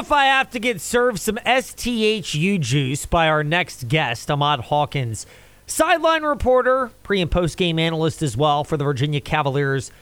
if 0.00 0.10
I 0.10 0.24
have 0.24 0.50
to 0.52 0.58
get 0.58 0.80
served 0.80 1.20
some 1.20 1.38
STHU 1.44 2.58
juice 2.58 3.04
by 3.04 3.28
our 3.28 3.44
next 3.44 3.86
guest, 3.88 4.30
Ahmad 4.30 4.60
Hawkins, 4.60 5.26
sideline 5.66 6.22
reporter, 6.22 6.90
pre 7.02 7.20
and 7.20 7.30
post 7.30 7.58
game 7.58 7.78
analyst 7.78 8.22
as 8.22 8.34
well 8.34 8.64
for 8.64 8.78
the 8.78 8.84
Virginia 8.84 9.20
Cavaliers 9.20 9.92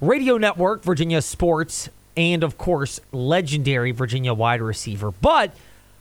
radio 0.00 0.38
network, 0.38 0.84
Virginia 0.84 1.20
Sports, 1.20 1.88
and 2.16 2.44
of 2.44 2.56
course, 2.56 3.00
legendary 3.10 3.90
Virginia 3.90 4.32
wide 4.32 4.62
receiver. 4.62 5.10
But 5.10 5.54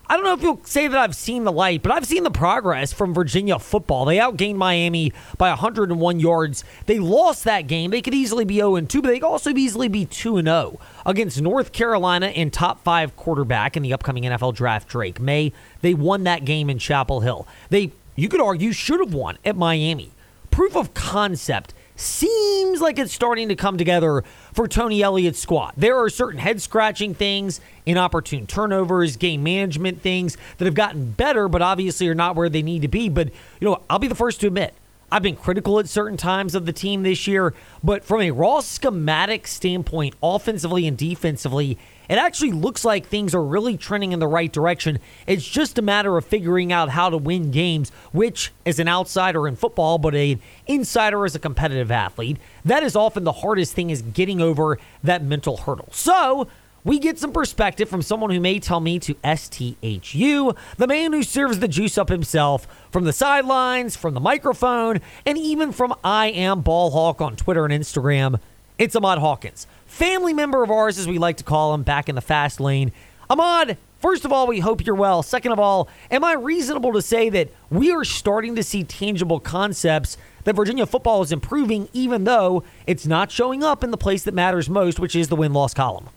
I 0.09 0.15
don't 0.15 0.23
know 0.23 0.33
if 0.33 0.41
you'll 0.41 0.63
say 0.63 0.87
that 0.87 0.97
I've 0.97 1.15
seen 1.15 1.43
the 1.43 1.51
light, 1.51 1.83
but 1.83 1.91
I've 1.91 2.05
seen 2.05 2.23
the 2.23 2.31
progress 2.31 2.93
from 2.93 3.13
Virginia 3.13 3.59
football. 3.59 4.05
They 4.05 4.17
outgained 4.17 4.55
Miami 4.55 5.11
by 5.37 5.49
101 5.49 6.19
yards. 6.21 6.63
They 6.85 6.97
lost 6.97 7.43
that 7.43 7.67
game. 7.67 7.91
They 7.91 8.01
could 8.01 8.13
easily 8.13 8.45
be 8.45 8.55
0 8.55 8.79
2, 8.79 9.01
but 9.01 9.09
they 9.09 9.19
could 9.19 9.27
also 9.27 9.51
easily 9.51 9.89
be 9.89 10.05
2 10.05 10.41
0 10.41 10.79
against 11.05 11.41
North 11.41 11.73
Carolina 11.73 12.27
and 12.27 12.53
top 12.53 12.83
five 12.83 13.17
quarterback 13.17 13.75
in 13.75 13.83
the 13.83 13.91
upcoming 13.91 14.23
NFL 14.23 14.55
draft, 14.55 14.87
Drake 14.87 15.19
Maye. 15.19 15.51
They 15.81 15.93
won 15.93 16.23
that 16.23 16.45
game 16.45 16.69
in 16.69 16.79
Chapel 16.79 17.19
Hill. 17.19 17.45
They, 17.69 17.91
you 18.15 18.29
could 18.29 18.41
argue, 18.41 18.71
should 18.71 19.01
have 19.01 19.13
won 19.13 19.37
at 19.43 19.57
Miami. 19.57 20.11
Proof 20.51 20.77
of 20.77 20.93
concept 20.93 21.73
seems 21.97 22.79
like 22.79 22.97
it's 22.99 23.13
starting 23.13 23.49
to 23.49 23.55
come 23.55 23.77
together 23.77 24.23
for 24.53 24.67
Tony 24.67 25.01
Elliott's 25.01 25.39
squad. 25.39 25.73
There 25.75 25.97
are 25.97 26.09
certain 26.09 26.39
head 26.39 26.61
scratching 26.61 27.13
things, 27.13 27.59
inopportune 27.85 28.47
turnovers, 28.47 29.17
game 29.17 29.43
management 29.43 30.01
things 30.01 30.37
that 30.57 30.65
have 30.65 30.75
gotten 30.75 31.11
better, 31.11 31.47
but 31.47 31.61
obviously 31.61 32.07
are 32.07 32.15
not 32.15 32.35
where 32.35 32.49
they 32.49 32.61
need 32.61 32.83
to 32.83 32.87
be. 32.87 33.09
But, 33.09 33.29
you 33.59 33.67
know, 33.67 33.81
I'll 33.89 33.99
be 33.99 34.07
the 34.07 34.15
first 34.15 34.39
to 34.41 34.47
admit, 34.47 34.73
I've 35.11 35.23
been 35.23 35.37
critical 35.37 35.79
at 35.79 35.87
certain 35.87 36.17
times 36.17 36.53
of 36.53 36.65
the 36.65 36.73
team 36.73 37.03
this 37.03 37.27
year, 37.27 37.53
but 37.83 38.03
from 38.03 38.21
a 38.21 38.31
raw 38.31 38.59
schematic 38.59 39.47
standpoint, 39.47 40.15
offensively 40.21 40.85
and 40.85 40.97
defensively, 40.97 41.77
it 42.09 42.17
actually 42.17 42.51
looks 42.51 42.85
like 42.85 43.05
things 43.05 43.35
are 43.35 43.43
really 43.43 43.77
trending 43.77 44.11
in 44.11 44.19
the 44.19 44.27
right 44.27 44.51
direction. 44.51 44.99
It's 45.25 45.47
just 45.47 45.77
a 45.77 45.81
matter 45.81 46.17
of 46.17 46.25
figuring 46.25 46.71
out 46.71 46.89
how 46.89 47.09
to 47.09 47.17
win 47.17 47.51
games, 47.51 47.91
which, 48.11 48.51
as 48.65 48.79
an 48.79 48.87
outsider 48.87 49.47
in 49.47 49.55
football, 49.55 49.97
but 49.97 50.15
an 50.15 50.39
insider 50.65 51.25
as 51.25 51.35
a 51.35 51.39
competitive 51.39 51.91
athlete, 51.91 52.37
that 52.65 52.83
is 52.83 52.95
often 52.95 53.23
the 53.23 53.31
hardest 53.31 53.73
thing 53.73 53.89
is 53.89 54.01
getting 54.01 54.41
over 54.41 54.79
that 55.03 55.23
mental 55.23 55.57
hurdle. 55.57 55.89
So, 55.91 56.47
we 56.83 56.99
get 56.99 57.19
some 57.19 57.33
perspective 57.33 57.89
from 57.89 58.01
someone 58.01 58.29
who 58.29 58.39
may 58.39 58.59
tell 58.59 58.79
me 58.79 58.97
to 58.99 59.15
STHU, 59.15 60.55
the 60.77 60.87
man 60.87 61.11
who 61.11 61.21
serves 61.21 61.59
the 61.59 61.67
juice 61.67 61.97
up 61.97 62.07
himself 62.07 62.65
from 62.91 63.03
the 63.03 63.11
sidelines, 63.11 63.97
from 63.97 64.13
the 64.13 64.21
microphone, 64.21 65.01
and 65.25 65.37
even 65.37 65.73
from 65.73 65.93
I 66.01 66.27
Am 66.27 66.61
Ball 66.61 66.91
Hawk 66.91 67.19
on 67.19 67.35
Twitter 67.35 67.65
and 67.65 67.73
Instagram. 67.73 68.39
It's 68.77 68.95
Ahmad 68.95 69.19
Hawkins 69.19 69.67
family 69.97 70.31
member 70.31 70.61
of 70.61 70.69
ours, 70.69 70.99
as 70.99 71.07
we 71.07 71.17
like 71.17 71.37
to 71.37 71.43
call 71.43 71.73
him, 71.73 71.81
back 71.81 72.07
in 72.07 72.13
the 72.13 72.21
fast 72.21 72.59
lane. 72.59 72.91
Ahmad, 73.31 73.77
first 73.99 74.25
of 74.25 74.31
all, 74.31 74.45
we 74.45 74.59
hope 74.59 74.85
you're 74.85 74.95
well. 74.95 75.23
Second 75.23 75.51
of 75.53 75.59
all, 75.59 75.89
am 76.11 76.23
I 76.23 76.33
reasonable 76.33 76.93
to 76.93 77.01
say 77.01 77.29
that 77.29 77.49
we 77.71 77.91
are 77.91 78.03
starting 78.03 78.55
to 78.55 78.63
see 78.63 78.83
tangible 78.83 79.39
concepts 79.39 80.15
that 80.43 80.55
Virginia 80.55 80.85
football 80.85 81.23
is 81.23 81.31
improving, 81.31 81.89
even 81.93 82.25
though 82.25 82.63
it's 82.85 83.07
not 83.07 83.31
showing 83.31 83.63
up 83.63 83.83
in 83.83 83.89
the 83.89 83.97
place 83.97 84.23
that 84.23 84.35
matters 84.35 84.69
most, 84.69 84.99
which 84.99 85.15
is 85.15 85.29
the 85.29 85.35
win 85.35 85.51
loss 85.51 85.73
column? 85.73 86.09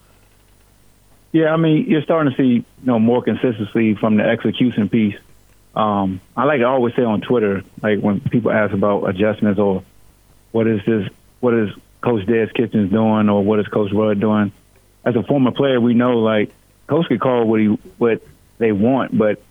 Yeah, 1.32 1.54
I 1.54 1.56
mean, 1.56 1.86
you're 1.88 2.02
starting 2.02 2.32
to 2.32 2.36
see 2.36 2.52
you 2.52 2.64
know 2.82 2.98
more 2.98 3.22
consistency 3.22 3.94
from 3.94 4.18
the 4.18 4.24
execution 4.24 4.90
piece. 4.90 5.16
Um, 5.74 6.20
I 6.36 6.44
like 6.44 6.58
to 6.58 6.66
always 6.66 6.94
say 6.96 7.02
on 7.02 7.22
Twitter, 7.22 7.62
like 7.82 8.00
when 8.00 8.20
people 8.20 8.50
ask 8.50 8.74
about 8.74 9.04
adjustments 9.04 9.58
or 9.58 9.84
what 10.52 10.66
is 10.66 10.84
this, 10.84 11.08
what 11.38 11.54
is 11.54 11.70
Coach 12.00 12.26
Des 12.26 12.48
Kitchings 12.48 12.90
doing 12.90 13.28
or 13.28 13.44
what 13.44 13.60
is 13.60 13.66
Coach 13.68 13.92
Rudd 13.92 14.20
doing. 14.20 14.52
As 15.04 15.16
a 15.16 15.22
former 15.22 15.50
player, 15.50 15.80
we 15.80 15.94
know 15.94 16.18
like 16.18 16.50
Coach 16.86 17.06
could 17.06 17.20
call 17.20 17.46
what 17.46 17.60
he 17.60 17.66
what 17.98 18.22
they 18.58 18.72
want, 18.72 19.16
but 19.16 19.42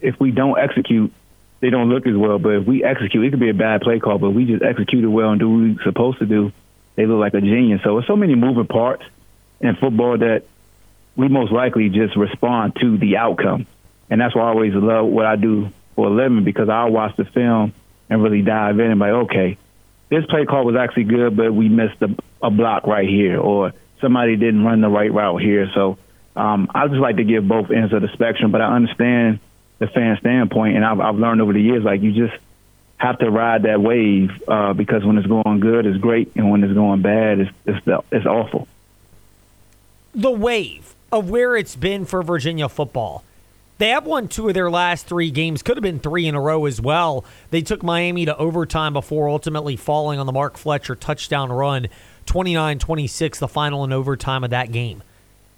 if 0.00 0.18
we 0.20 0.30
don't 0.30 0.58
execute, 0.58 1.12
they 1.60 1.70
don't 1.70 1.88
look 1.88 2.06
as 2.06 2.16
well. 2.16 2.38
But 2.38 2.54
if 2.56 2.66
we 2.66 2.84
execute, 2.84 3.24
it 3.24 3.30
could 3.30 3.40
be 3.40 3.50
a 3.50 3.54
bad 3.54 3.80
play 3.82 3.98
call, 3.98 4.18
but 4.18 4.30
we 4.30 4.44
just 4.44 4.62
execute 4.62 5.04
it 5.04 5.08
well 5.08 5.30
and 5.30 5.40
do 5.40 5.48
what 5.48 5.58
we're 5.58 5.82
supposed 5.84 6.18
to 6.18 6.26
do. 6.26 6.52
They 6.96 7.06
look 7.06 7.20
like 7.20 7.34
a 7.34 7.40
genius. 7.40 7.82
So 7.84 7.94
there's 7.94 8.06
so 8.06 8.16
many 8.16 8.34
moving 8.34 8.66
parts 8.66 9.04
in 9.60 9.76
football 9.76 10.18
that 10.18 10.44
we 11.14 11.28
most 11.28 11.52
likely 11.52 11.88
just 11.88 12.16
respond 12.16 12.76
to 12.80 12.98
the 12.98 13.16
outcome. 13.16 13.66
And 14.10 14.20
that's 14.20 14.34
why 14.34 14.42
I 14.42 14.48
always 14.48 14.74
love 14.74 15.06
what 15.06 15.26
I 15.26 15.36
do 15.36 15.70
for 15.94 16.06
a 16.06 16.10
living 16.10 16.44
because 16.44 16.68
I'll 16.68 16.90
watch 16.90 17.16
the 17.16 17.24
film 17.24 17.72
and 18.08 18.22
really 18.22 18.42
dive 18.42 18.78
in 18.78 18.90
and 18.90 19.00
be 19.00 19.06
like, 19.06 19.24
okay, 19.24 19.58
this 20.08 20.24
play 20.26 20.44
call 20.44 20.64
was 20.64 20.76
actually 20.76 21.04
good, 21.04 21.36
but 21.36 21.52
we 21.52 21.68
missed 21.68 22.00
a, 22.02 22.14
a 22.42 22.50
block 22.50 22.86
right 22.86 23.08
here, 23.08 23.38
or 23.38 23.72
somebody 24.00 24.36
didn't 24.36 24.64
run 24.64 24.80
the 24.80 24.88
right 24.88 25.12
route 25.12 25.40
here. 25.40 25.68
So 25.74 25.98
um, 26.34 26.70
I 26.74 26.86
just 26.88 27.00
like 27.00 27.16
to 27.16 27.24
give 27.24 27.46
both 27.46 27.70
ends 27.70 27.92
of 27.92 28.02
the 28.02 28.08
spectrum, 28.08 28.52
but 28.52 28.60
I 28.60 28.74
understand 28.74 29.40
the 29.78 29.86
fan 29.88 30.16
standpoint, 30.20 30.76
and 30.76 30.84
I've, 30.84 31.00
I've 31.00 31.16
learned 31.16 31.40
over 31.40 31.52
the 31.52 31.60
years 31.60 31.82
like 31.82 32.02
you 32.02 32.12
just 32.12 32.40
have 32.98 33.18
to 33.18 33.30
ride 33.30 33.64
that 33.64 33.80
wave 33.80 34.30
uh, 34.48 34.72
because 34.72 35.04
when 35.04 35.18
it's 35.18 35.26
going 35.26 35.60
good, 35.60 35.86
it's 35.86 35.98
great, 35.98 36.32
and 36.36 36.50
when 36.50 36.64
it's 36.64 36.72
going 36.72 37.02
bad, 37.02 37.40
it's 37.40 37.50
it's, 37.66 38.04
it's 38.10 38.26
awful. 38.26 38.68
The 40.14 40.30
wave 40.30 40.94
of 41.12 41.28
where 41.28 41.56
it's 41.56 41.76
been 41.76 42.04
for 42.04 42.22
Virginia 42.22 42.68
football 42.68 43.22
they 43.78 43.90
have 43.90 44.06
won 44.06 44.28
two 44.28 44.48
of 44.48 44.54
their 44.54 44.70
last 44.70 45.06
three 45.06 45.30
games. 45.30 45.62
Could 45.62 45.76
have 45.76 45.82
been 45.82 45.98
three 45.98 46.26
in 46.26 46.34
a 46.34 46.40
row 46.40 46.64
as 46.64 46.80
well. 46.80 47.24
They 47.50 47.60
took 47.60 47.82
Miami 47.82 48.24
to 48.24 48.36
overtime 48.36 48.94
before 48.94 49.28
ultimately 49.28 49.76
falling 49.76 50.18
on 50.18 50.26
the 50.26 50.32
Mark 50.32 50.56
Fletcher 50.56 50.94
touchdown 50.94 51.52
run, 51.52 51.88
29 52.24 52.78
26, 52.78 53.38
the 53.38 53.48
final 53.48 53.84
in 53.84 53.92
overtime 53.92 54.44
of 54.44 54.50
that 54.50 54.72
game. 54.72 55.02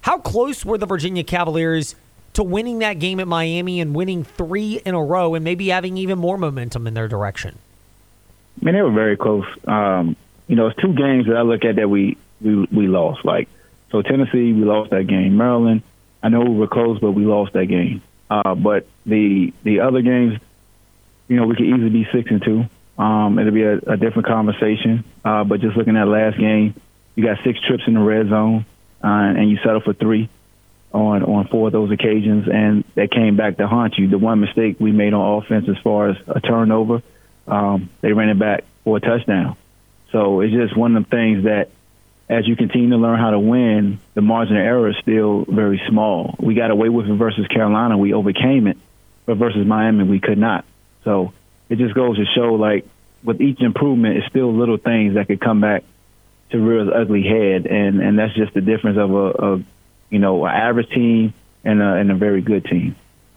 How 0.00 0.18
close 0.18 0.64
were 0.64 0.78
the 0.78 0.86
Virginia 0.86 1.22
Cavaliers 1.22 1.94
to 2.34 2.42
winning 2.42 2.80
that 2.80 2.98
game 2.98 3.20
at 3.20 3.28
Miami 3.28 3.80
and 3.80 3.94
winning 3.94 4.24
three 4.24 4.80
in 4.84 4.94
a 4.94 5.02
row 5.02 5.34
and 5.34 5.44
maybe 5.44 5.68
having 5.68 5.96
even 5.96 6.18
more 6.18 6.38
momentum 6.38 6.86
in 6.86 6.94
their 6.94 7.08
direction? 7.08 7.58
I 8.60 8.64
mean, 8.64 8.74
they 8.74 8.82
were 8.82 8.92
very 8.92 9.16
close. 9.16 9.46
Um, 9.66 10.16
you 10.48 10.56
know, 10.56 10.66
it's 10.68 10.80
two 10.80 10.92
games 10.92 11.26
that 11.26 11.36
I 11.36 11.42
look 11.42 11.64
at 11.64 11.76
that 11.76 11.88
we, 11.88 12.16
we, 12.40 12.66
we 12.72 12.88
lost. 12.88 13.24
Like, 13.24 13.48
so 13.90 14.02
Tennessee, 14.02 14.52
we 14.52 14.64
lost 14.64 14.90
that 14.90 15.06
game. 15.06 15.36
Maryland, 15.36 15.82
I 16.22 16.28
know 16.28 16.40
we 16.40 16.56
were 16.56 16.66
close, 16.66 16.98
but 16.98 17.12
we 17.12 17.24
lost 17.24 17.52
that 17.52 17.66
game. 17.66 18.02
Uh, 18.30 18.54
but 18.54 18.86
the 19.06 19.52
the 19.62 19.80
other 19.80 20.02
games, 20.02 20.38
you 21.28 21.36
know, 21.36 21.46
we 21.46 21.56
could 21.56 21.66
easily 21.66 21.90
be 21.90 22.08
six 22.12 22.30
and 22.30 22.42
two. 22.42 22.64
Um, 23.02 23.38
it'll 23.38 23.52
be 23.52 23.62
a, 23.62 23.76
a 23.76 23.96
different 23.96 24.26
conversation. 24.26 25.04
Uh, 25.24 25.44
but 25.44 25.60
just 25.60 25.76
looking 25.76 25.96
at 25.96 26.08
last 26.08 26.38
game, 26.38 26.74
you 27.14 27.24
got 27.24 27.38
six 27.44 27.58
trips 27.66 27.84
in 27.86 27.94
the 27.94 28.00
red 28.00 28.28
zone, 28.28 28.66
uh, 29.02 29.06
and 29.06 29.50
you 29.50 29.58
settled 29.58 29.84
for 29.84 29.94
three 29.94 30.28
on 30.92 31.22
on 31.22 31.48
four 31.48 31.68
of 31.68 31.72
those 31.72 31.90
occasions, 31.90 32.48
and 32.48 32.84
that 32.94 33.10
came 33.10 33.36
back 33.36 33.56
to 33.58 33.66
haunt 33.66 33.98
you. 33.98 34.08
The 34.08 34.18
one 34.18 34.40
mistake 34.40 34.76
we 34.80 34.92
made 34.92 35.14
on 35.14 35.42
offense, 35.42 35.68
as 35.68 35.78
far 35.78 36.10
as 36.10 36.16
a 36.26 36.40
turnover, 36.40 37.02
um, 37.46 37.88
they 38.00 38.12
ran 38.12 38.30
it 38.30 38.38
back 38.38 38.64
for 38.84 38.96
a 38.96 39.00
touchdown. 39.00 39.56
So 40.12 40.40
it's 40.40 40.52
just 40.52 40.76
one 40.76 40.96
of 40.96 41.04
the 41.04 41.10
things 41.10 41.44
that 41.44 41.70
as 42.28 42.46
you 42.46 42.56
continue 42.56 42.90
to 42.90 42.96
learn 42.96 43.18
how 43.18 43.30
to 43.30 43.38
win, 43.38 44.00
the 44.14 44.20
margin 44.20 44.56
of 44.56 44.62
error 44.62 44.88
is 44.90 44.96
still 45.00 45.44
very 45.48 45.80
small. 45.88 46.34
We 46.38 46.54
got 46.54 46.70
away 46.70 46.88
with 46.88 47.06
it 47.06 47.14
versus 47.14 47.46
Carolina. 47.46 47.96
We 47.96 48.12
overcame 48.12 48.66
it, 48.66 48.76
but 49.24 49.38
versus 49.38 49.66
Miami, 49.66 50.04
we 50.04 50.20
could 50.20 50.38
not. 50.38 50.64
So 51.04 51.32
it 51.70 51.78
just 51.78 51.94
goes 51.94 52.16
to 52.16 52.26
show, 52.34 52.54
like, 52.54 52.86
with 53.24 53.40
each 53.40 53.60
improvement, 53.60 54.18
it's 54.18 54.26
still 54.28 54.52
little 54.52 54.76
things 54.76 55.14
that 55.14 55.26
could 55.26 55.40
come 55.40 55.60
back 55.60 55.84
to 56.50 56.58
rear 56.58 56.94
ugly 56.94 57.22
head, 57.22 57.66
and 57.66 58.00
and 58.00 58.18
that's 58.18 58.34
just 58.34 58.54
the 58.54 58.60
difference 58.60 58.96
of 58.96 59.10
a, 59.12 59.26
a 59.28 59.64
you 60.08 60.18
know, 60.18 60.44
an 60.46 60.54
average 60.54 60.88
team 60.90 61.34
and 61.64 61.82
a, 61.82 61.94
and 61.94 62.10
a 62.10 62.14
very 62.14 62.40
good 62.40 62.64
team. 62.64 62.94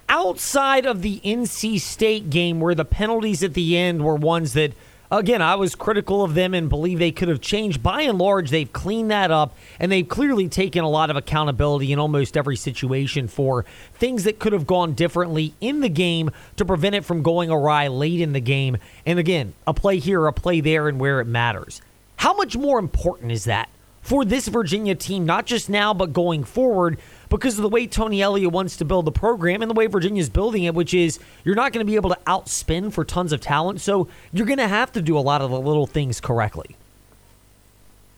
Outside 0.08 0.85
of 0.85 1.02
the 1.02 1.19
NC 1.22 1.79
State 1.79 2.29
game, 2.29 2.59
where 2.59 2.75
the 2.75 2.85
penalties 2.85 3.44
at 3.44 3.53
the 3.53 3.78
end 3.78 4.03
were 4.03 4.16
ones 4.16 4.53
that– 4.53 4.73
Again, 5.13 5.41
I 5.41 5.55
was 5.55 5.75
critical 5.75 6.23
of 6.23 6.35
them 6.35 6.53
and 6.53 6.69
believe 6.69 6.97
they 6.97 7.11
could 7.11 7.27
have 7.27 7.41
changed. 7.41 7.83
By 7.83 8.03
and 8.03 8.17
large, 8.17 8.49
they've 8.49 8.72
cleaned 8.72 9.11
that 9.11 9.29
up 9.29 9.53
and 9.77 9.91
they've 9.91 10.07
clearly 10.07 10.47
taken 10.47 10.85
a 10.85 10.89
lot 10.89 11.09
of 11.09 11.17
accountability 11.17 11.91
in 11.91 11.99
almost 11.99 12.38
every 12.38 12.55
situation 12.55 13.27
for 13.27 13.66
things 13.96 14.23
that 14.23 14.40
could 14.40 14.53
have 14.53 14.66
gone 14.66 14.93
differently 14.93 15.53
in 15.59 15.81
the 15.81 15.90
game 15.90 16.31
to 16.55 16.63
prevent 16.63 16.96
it 16.96 17.03
from 17.03 17.23
going 17.23 17.52
awry 17.52 17.90
late 17.90 18.22
in 18.22 18.31
the 18.31 18.40
game. 18.40 18.78
And 19.05 19.19
again, 19.19 19.53
a 19.67 19.73
play 19.73 19.99
here, 19.99 20.28
a 20.28 20.31
play 20.31 20.61
there, 20.61 20.87
and 20.87 20.97
where 20.97 21.19
it 21.19 21.25
matters. 21.25 21.81
How 22.16 22.34
much 22.34 22.55
more 22.55 22.79
important 22.79 23.34
is 23.34 23.43
that 23.43 23.67
for 24.02 24.23
this 24.23 24.47
Virginia 24.47 24.96
team, 24.96 25.25
not 25.25 25.46
just 25.46 25.69
now, 25.69 25.93
but 25.93 26.14
going 26.14 26.46
forward? 26.46 26.97
Because 27.31 27.57
of 27.57 27.63
the 27.63 27.69
way 27.69 27.87
Tony 27.87 28.22
Elliott 28.22 28.51
wants 28.51 28.78
to 28.78 28.85
build 28.85 29.05
the 29.05 29.11
program 29.11 29.63
and 29.63 29.72
the 29.72 29.73
way 29.73 29.87
Virginia's 29.87 30.29
building 30.29 30.66
it, 30.66 30.75
which 30.75 30.93
is 30.93 31.17
you're 31.43 31.55
not 31.55 31.73
going 31.73 31.83
to 31.83 31.89
be 31.89 31.95
able 31.95 32.11
to 32.11 32.19
outspin 32.28 32.93
for 32.93 33.03
tons 33.03 33.31
of 33.33 33.41
talent. 33.41 33.81
So 33.81 34.07
you're 34.31 34.45
going 34.45 34.59
to 34.59 34.67
have 34.67 34.91
to 34.91 35.01
do 35.01 35.17
a 35.17 35.22
lot 35.22 35.41
of 35.41 35.49
the 35.49 35.59
little 35.59 35.87
things 35.87 36.22
correctly. 36.22 36.75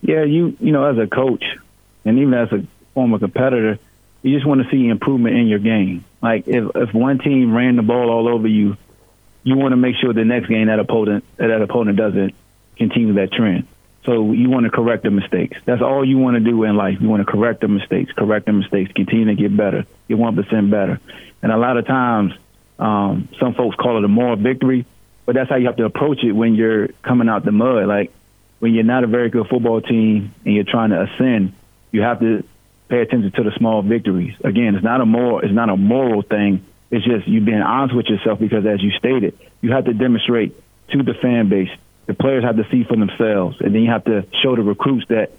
Yeah, 0.01 0.23
you 0.23 0.57
you 0.59 0.73
know, 0.73 0.83
as 0.83 0.97
a 0.97 1.07
coach 1.07 1.45
and 2.03 2.19
even 2.19 2.33
as 2.33 2.51
a 2.51 2.65
former 2.93 3.19
competitor, 3.19 3.79
you 4.21 4.35
just 4.35 4.45
want 4.45 4.61
to 4.61 4.69
see 4.69 4.87
improvement 4.87 5.37
in 5.37 5.47
your 5.47 5.59
game. 5.59 6.03
Like 6.21 6.47
if 6.47 6.69
if 6.75 6.93
one 6.93 7.19
team 7.19 7.53
ran 7.55 7.77
the 7.77 7.83
ball 7.83 8.09
all 8.09 8.27
over 8.27 8.47
you, 8.47 8.75
you 9.43 9.55
want 9.55 9.71
to 9.71 9.77
make 9.77 9.95
sure 9.95 10.11
the 10.11 10.25
next 10.25 10.47
game 10.47 10.67
that 10.67 10.79
opponent 10.79 11.23
that 11.37 11.61
opponent 11.61 11.97
doesn't 11.97 12.33
continue 12.77 13.13
that 13.13 13.31
trend. 13.31 13.67
So 14.05 14.33
you 14.33 14.49
want 14.49 14.65
to 14.65 14.69
correct 14.69 15.03
the 15.03 15.11
mistakes. 15.11 15.57
That's 15.65 15.81
all 15.81 16.03
you 16.05 16.17
want 16.17 16.35
to 16.35 16.41
do 16.41 16.63
in 16.63 16.75
life. 16.75 16.97
You 16.99 17.07
want 17.07 17.25
to 17.25 17.31
correct 17.31 17.61
the 17.61 17.69
mistakes, 17.69 18.11
correct 18.11 18.47
the 18.47 18.53
mistakes, 18.53 18.91
continue 18.91 19.25
to 19.25 19.35
get 19.35 19.55
better, 19.55 19.85
get 20.07 20.17
one 20.17 20.35
percent 20.35 20.69
better. 20.69 20.99
And 21.41 21.51
a 21.51 21.57
lot 21.57 21.77
of 21.77 21.85
times, 21.87 22.33
um, 22.79 23.29
some 23.39 23.53
folks 23.53 23.75
call 23.77 23.97
it 23.97 24.03
a 24.03 24.09
moral 24.09 24.35
victory, 24.35 24.85
but 25.25 25.35
that's 25.35 25.49
how 25.49 25.55
you 25.55 25.67
have 25.67 25.77
to 25.77 25.85
approach 25.85 26.23
it 26.23 26.33
when 26.33 26.55
you're 26.55 26.89
coming 27.01 27.29
out 27.29 27.45
the 27.45 27.51
mud. 27.51 27.87
Like 27.87 28.11
when 28.59 28.73
you're 28.73 28.83
not 28.83 29.03
a 29.03 29.07
very 29.07 29.29
good 29.29 29.47
football 29.47 29.81
team 29.81 30.33
and 30.43 30.53
you're 30.53 30.65
trying 30.65 30.89
to 30.89 31.03
ascend, 31.03 31.53
you 31.91 32.01
have 32.01 32.19
to 32.19 32.43
pay 32.89 33.01
attention 33.01 33.31
to 33.31 33.43
the 33.43 33.51
small 33.57 33.81
victories. 33.81 34.35
Again, 34.43 34.75
it's 34.75 34.83
not 34.83 34.99
a 34.99 35.05
moral, 35.05 35.39
it's 35.39 35.53
not 35.53 35.69
a 35.69 35.77
moral 35.77 36.23
thing. 36.23 36.65
It's 36.91 37.05
just 37.05 37.27
you 37.27 37.41
being 37.41 37.61
honest 37.61 37.95
with 37.95 38.05
yourself 38.07 38.39
because, 38.39 38.65
as 38.65 38.83
you 38.83 38.91
stated, 38.91 39.37
you 39.61 39.71
have 39.71 39.85
to 39.85 39.93
demonstrate 39.93 40.55
to 40.89 41.01
the 41.01 41.13
fan 41.13 41.49
base 41.49 41.71
the 42.05 42.13
players 42.13 42.43
have 42.43 42.57
to 42.57 42.67
see 42.69 42.83
for 42.83 42.95
themselves, 42.95 43.57
and 43.59 43.73
then 43.73 43.81
you 43.81 43.91
have 43.91 44.05
to 44.05 44.25
show 44.41 44.55
the 44.55 44.61
recruits 44.61 45.07
that 45.09 45.31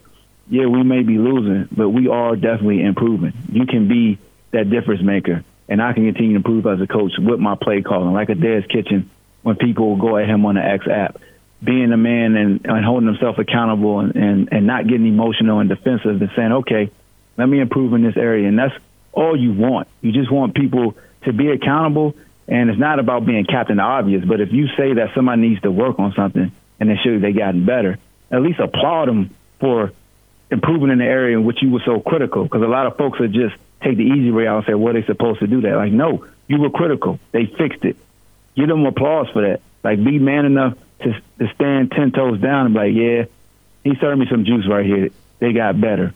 yeah, 0.49 0.66
we 0.66 0.82
may 0.82 1.02
be 1.02 1.19
losing, 1.19 1.69
but 1.75 1.88
we 1.88 2.08
are 2.08 2.37
definitely 2.37 2.82
improving. 2.82 3.32
You 3.50 3.66
can 3.66 3.88
be 3.88 4.19
that 4.50 4.69
difference 4.69 5.02
maker, 5.02 5.44
and 5.69 5.82
I 5.82 5.93
can 5.93 6.05
continue 6.05 6.32
to 6.32 6.37
improve 6.37 6.66
as 6.66 6.81
a 6.81 6.87
coach 6.87 7.12
with 7.19 7.40
my 7.40 7.55
play 7.55 7.82
calling, 7.82 8.12
like 8.12 8.28
a 8.28 8.34
Des 8.34 8.62
Kitchen 8.62 9.11
when 9.43 9.56
people 9.56 9.96
go 9.96 10.16
at 10.16 10.28
him 10.28 10.44
on 10.46 10.55
the 10.55 10.64
X 10.64 10.87
app, 10.87 11.20
being 11.62 11.93
a 11.93 11.96
man 11.96 12.37
and, 12.37 12.64
and 12.64 12.84
holding 12.84 13.06
himself 13.06 13.38
accountable 13.38 14.00
and, 14.00 14.17
and, 14.17 14.49
and 14.52 14.67
not 14.67 14.87
getting 14.87 15.06
emotional 15.06 15.60
and 15.60 15.69
defensive 15.69 16.20
and 16.20 16.31
saying, 16.37 16.52
okay, 16.52 16.90
let 17.37 17.46
me 17.46 17.60
improve 17.60 17.93
in 17.94 18.02
this 18.02 18.17
area. 18.17 18.49
And 18.49 18.58
that's 18.58 18.75
all 19.12 19.38
you 19.38 19.52
want. 19.52 19.88
You 20.00 20.12
just 20.12 20.31
want 20.31 20.55
people 20.55 20.96
to 21.25 21.32
be 21.32 21.50
accountable 21.50 22.14
and 22.46 22.70
it's 22.70 22.79
not 22.79 22.99
about 22.99 23.25
being 23.25 23.44
captain 23.44 23.81
obvious, 23.81 24.25
but 24.25 24.41
if 24.41 24.52
you 24.52 24.69
say 24.76 24.94
that 24.94 25.14
somebody 25.14 25.43
needs 25.43 25.62
to 25.62 25.70
work 25.70 25.99
on 25.99 26.12
something 26.14 26.52
and 26.79 26.91
they 26.91 26.96
show 26.96 27.11
you 27.11 27.20
they 27.20 27.32
gotten 27.32 27.64
better, 27.64 27.99
at 28.31 28.43
least 28.43 28.61
applaud 28.61 29.08
them 29.08 29.31
for 29.61 29.93
improving 30.50 30.91
in 30.91 30.99
the 30.99 31.05
area 31.05 31.37
in 31.37 31.44
which 31.44 31.62
you 31.62 31.70
were 31.70 31.82
so 31.85 32.00
critical. 32.00 32.44
Because 32.44 32.62
a 32.62 32.67
lot 32.67 32.87
of 32.87 32.96
folks 32.96 33.20
are 33.20 33.29
just 33.29 33.55
take 33.82 33.96
the 33.96 34.05
easy 34.05 34.31
way 34.31 34.46
out 34.46 34.58
and 34.58 34.67
say, 34.67 34.75
"Well, 34.75 34.94
they 34.94 35.02
supposed 35.02 35.41
to 35.41 35.46
do 35.46 35.62
that." 35.62 35.76
Like, 35.76 35.93
no, 35.93 36.25
you 36.49 36.61
were 36.61 36.70
critical. 36.70 37.19
They 37.32 37.46
fixed 37.46 37.85
it. 37.85 37.96
Give 38.56 38.69
them 38.69 38.85
applause 38.87 39.29
for 39.31 39.43
that. 39.43 39.61
Like, 39.82 40.02
be 40.02 40.19
man 40.19 40.44
enough 40.44 40.76
to 41.02 41.14
to 41.38 41.49
stand 41.55 41.93
ten 41.93 42.12
toes 42.12 42.41
down 42.41 42.67
and 42.67 42.75
be 42.75 42.81
like, 42.81 42.94
"Yeah, 42.94 43.25
he 43.85 43.99
served 44.00 44.19
me 44.19 44.26
some 44.31 44.44
juice 44.44 44.67
right 44.67 44.87
here. 44.87 45.08
They 45.38 45.52
got 45.52 45.81
better." 45.81 46.12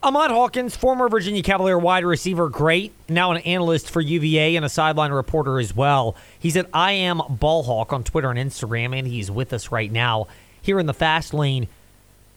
Ahmad 0.00 0.30
Hawkins, 0.30 0.76
former 0.76 1.08
Virginia 1.08 1.42
Cavalier 1.42 1.76
wide 1.76 2.04
receiver, 2.04 2.48
great, 2.48 2.92
now 3.08 3.32
an 3.32 3.38
analyst 3.38 3.90
for 3.90 4.00
UVA 4.00 4.54
and 4.54 4.64
a 4.64 4.68
sideline 4.68 5.10
reporter 5.10 5.58
as 5.58 5.74
well. 5.74 6.14
He's 6.38 6.56
at 6.56 6.68
I 6.72 6.92
am 6.92 7.18
Ballhawk 7.18 7.92
on 7.92 8.04
Twitter 8.04 8.30
and 8.30 8.38
Instagram, 8.38 8.96
and 8.96 9.08
he's 9.08 9.28
with 9.28 9.52
us 9.52 9.72
right 9.72 9.90
now 9.90 10.28
here 10.62 10.78
in 10.78 10.86
the 10.86 10.94
fast 10.94 11.34
lane. 11.34 11.66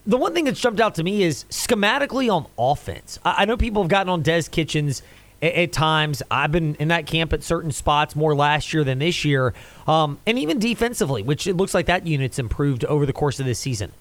The 0.07 0.17
one 0.17 0.33
thing 0.33 0.45
that's 0.45 0.59
jumped 0.59 0.81
out 0.81 0.95
to 0.95 1.03
me 1.03 1.21
is 1.21 1.45
schematically 1.51 2.33
on 2.33 2.47
offense. 2.57 3.19
I, 3.23 3.45
know 3.45 3.57
people 3.57 3.83
have 3.83 3.89
gotten 3.89 4.09
on 4.09 4.23
Des 4.23 4.43
Kitchings 4.49 5.03
at, 5.39 5.53
at, 5.53 5.71
times. 5.71 6.23
I've 6.31 6.51
been 6.51 6.73
in 6.75 6.87
that 6.87 7.05
camp 7.05 7.31
at 7.31 7.43
certain 7.43 7.71
spots 7.71 8.15
more 8.15 8.33
last 8.33 8.73
year 8.73 8.83
than 8.83 8.97
this 8.97 9.23
year, 9.23 9.53
um, 9.85 10.17
and 10.25 10.39
even 10.39 10.57
defensively, 10.57 11.21
which 11.21 11.45
it 11.45 11.55
looks 11.55 11.75
like 11.75 11.85
that 11.85 12.07
unit's 12.07 12.39
improved 12.39 12.85
over 12.85 13.05
the 13.05 13.13
course 13.13 13.39
of 13.39 13.45
this 13.45 13.59
season. 13.59 13.91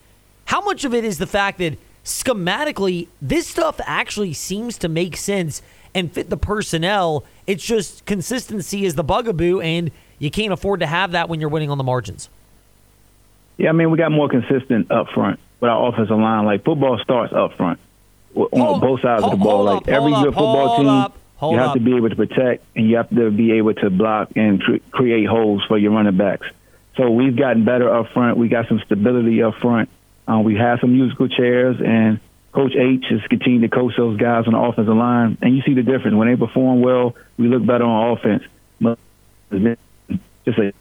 How 0.46 0.62
much 0.62 0.86
of 0.86 0.94
it 0.94 1.04
is 1.04 1.18
the 1.18 1.26
fact 1.26 1.58
that 1.58 1.76
schematically, 2.10 3.08
this 3.22 3.46
stuff 3.46 3.80
actually 3.84 4.32
seems 4.32 4.78
to 4.78 4.88
make 4.88 5.16
sense 5.16 5.62
and 5.94 6.12
fit 6.12 6.30
the 6.30 6.36
personnel. 6.36 7.24
It's 7.46 7.64
just 7.64 8.04
consistency 8.04 8.84
is 8.84 8.94
the 8.94 9.04
bugaboo, 9.04 9.60
and 9.60 9.90
you 10.18 10.30
can't 10.30 10.52
afford 10.52 10.80
to 10.80 10.86
have 10.86 11.12
that 11.12 11.28
when 11.28 11.40
you're 11.40 11.48
winning 11.48 11.70
on 11.70 11.78
the 11.78 11.84
margins. 11.84 12.28
Yeah, 13.56 13.70
I 13.70 13.72
mean, 13.72 13.90
we 13.90 13.98
got 13.98 14.10
more 14.10 14.28
consistent 14.28 14.90
up 14.90 15.08
front 15.10 15.38
with 15.60 15.70
our 15.70 15.88
offensive 15.88 16.16
line. 16.16 16.46
Like 16.46 16.64
football 16.64 16.98
starts 17.02 17.32
up 17.32 17.56
front 17.56 17.78
on 18.34 18.48
hold, 18.52 18.80
both 18.80 19.02
sides 19.02 19.22
hold, 19.22 19.34
of 19.34 19.38
the 19.38 19.44
ball. 19.44 19.64
Like 19.64 19.76
up, 19.82 19.88
every 19.88 20.12
good 20.12 20.34
football 20.34 20.78
team, 20.78 20.86
up, 20.86 21.18
you 21.42 21.58
have 21.58 21.74
to 21.74 21.80
be 21.80 21.96
able 21.96 22.08
to 22.08 22.16
protect 22.16 22.64
and 22.74 22.88
you 22.88 22.96
have 22.96 23.10
to 23.10 23.30
be 23.30 23.52
able 23.52 23.74
to 23.74 23.90
block 23.90 24.30
and 24.36 24.62
cre- 24.62 24.76
create 24.90 25.26
holes 25.26 25.62
for 25.68 25.76
your 25.76 25.92
running 25.92 26.16
backs. 26.16 26.46
So 26.96 27.10
we've 27.10 27.36
gotten 27.36 27.64
better 27.64 27.92
up 27.92 28.12
front. 28.12 28.36
We 28.36 28.48
got 28.48 28.68
some 28.68 28.80
stability 28.84 29.42
up 29.42 29.54
front. 29.56 29.88
Uh, 30.28 30.40
we 30.40 30.56
have 30.56 30.80
some 30.80 30.92
musical 30.92 31.28
chairs, 31.28 31.76
and 31.84 32.20
Coach 32.52 32.74
H 32.74 33.04
is 33.10 33.22
continuing 33.28 33.62
to 33.62 33.68
coach 33.68 33.94
those 33.96 34.16
guys 34.18 34.46
on 34.46 34.52
the 34.52 34.58
offensive 34.58 34.94
line. 34.94 35.38
And 35.40 35.56
you 35.56 35.62
see 35.62 35.74
the 35.74 35.82
difference. 35.82 36.16
When 36.16 36.28
they 36.28 36.36
perform 36.36 36.82
well, 36.82 37.16
we 37.36 37.48
look 37.48 37.64
better 37.64 37.84
on 37.84 38.16
offense. 38.18 38.44
Just 40.44 40.58
a 40.58 40.72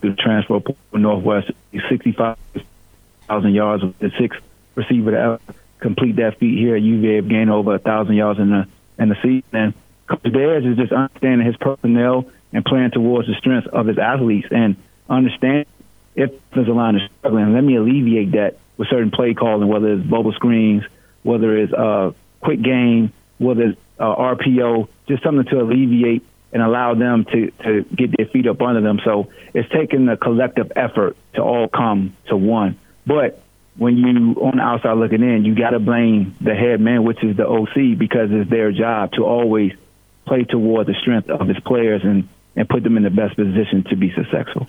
the 0.00 0.14
transfer 0.18 0.60
Northwest, 0.92 1.50
65,000 1.88 3.54
yards 3.54 3.84
with 3.84 3.98
the 3.98 4.10
sixth 4.18 4.40
receiver 4.74 5.12
to 5.12 5.18
ever 5.18 5.40
complete 5.78 6.16
that 6.16 6.38
feat 6.38 6.58
here 6.58 6.76
at 6.76 6.82
UVA, 6.82 7.22
gained 7.22 7.50
over 7.50 7.74
a 7.74 7.78
thousand 7.78 8.14
yards 8.14 8.40
in 8.40 8.50
the 8.50 8.66
in 8.98 9.08
the 9.08 9.16
season. 9.16 9.44
And 9.52 9.74
Coach 10.06 10.32
Bears 10.32 10.64
is 10.64 10.76
just 10.76 10.92
understanding 10.92 11.46
his 11.46 11.56
personnel 11.56 12.26
and 12.52 12.64
playing 12.64 12.90
towards 12.90 13.28
the 13.28 13.34
strengths 13.34 13.68
of 13.68 13.86
his 13.86 13.98
athletes 13.98 14.48
and 14.50 14.76
understand 15.08 15.66
if 16.14 16.30
the 16.50 16.62
line 16.62 16.96
is 16.96 17.02
struggling. 17.18 17.52
Let 17.52 17.64
me 17.64 17.76
alleviate 17.76 18.32
that 18.32 18.58
with 18.76 18.88
certain 18.88 19.10
play 19.10 19.34
calling, 19.34 19.68
whether 19.68 19.92
it's 19.92 20.06
bubble 20.06 20.32
screens, 20.32 20.84
whether 21.22 21.56
it's 21.56 21.72
uh, 21.72 22.12
quick 22.40 22.62
game, 22.62 23.12
whether 23.38 23.62
it's 23.62 23.78
uh, 23.98 24.14
RPO, 24.16 24.88
just 25.08 25.22
something 25.22 25.44
to 25.46 25.60
alleviate 25.60 26.24
and 26.52 26.62
allow 26.62 26.94
them 26.94 27.24
to, 27.24 27.50
to 27.50 27.84
get 27.96 28.14
their 28.16 28.26
feet 28.26 28.46
up 28.46 28.60
under 28.60 28.80
them. 28.80 29.00
So 29.04 29.28
it's 29.54 29.68
taking 29.70 30.08
a 30.08 30.16
collective 30.16 30.72
effort 30.76 31.16
to 31.34 31.42
all 31.42 31.68
come 31.68 32.14
to 32.28 32.36
one. 32.36 32.78
But 33.06 33.42
when 33.76 33.96
you 33.96 34.34
on 34.34 34.58
the 34.58 34.62
outside 34.62 34.92
looking 34.94 35.22
in, 35.22 35.44
you 35.44 35.54
got 35.54 35.70
to 35.70 35.78
blame 35.78 36.34
the 36.40 36.54
head 36.54 36.80
man, 36.80 37.04
which 37.04 37.22
is 37.24 37.36
the 37.36 37.46
OC, 37.46 37.98
because 37.98 38.28
it's 38.30 38.50
their 38.50 38.70
job 38.70 39.12
to 39.12 39.24
always 39.24 39.72
play 40.26 40.44
toward 40.44 40.86
the 40.86 40.94
strength 40.94 41.30
of 41.30 41.48
his 41.48 41.58
players 41.60 42.02
and, 42.04 42.28
and 42.54 42.68
put 42.68 42.82
them 42.82 42.96
in 42.96 43.02
the 43.02 43.10
best 43.10 43.34
position 43.34 43.84
to 43.84 43.96
be 43.96 44.12
successful. 44.12 44.66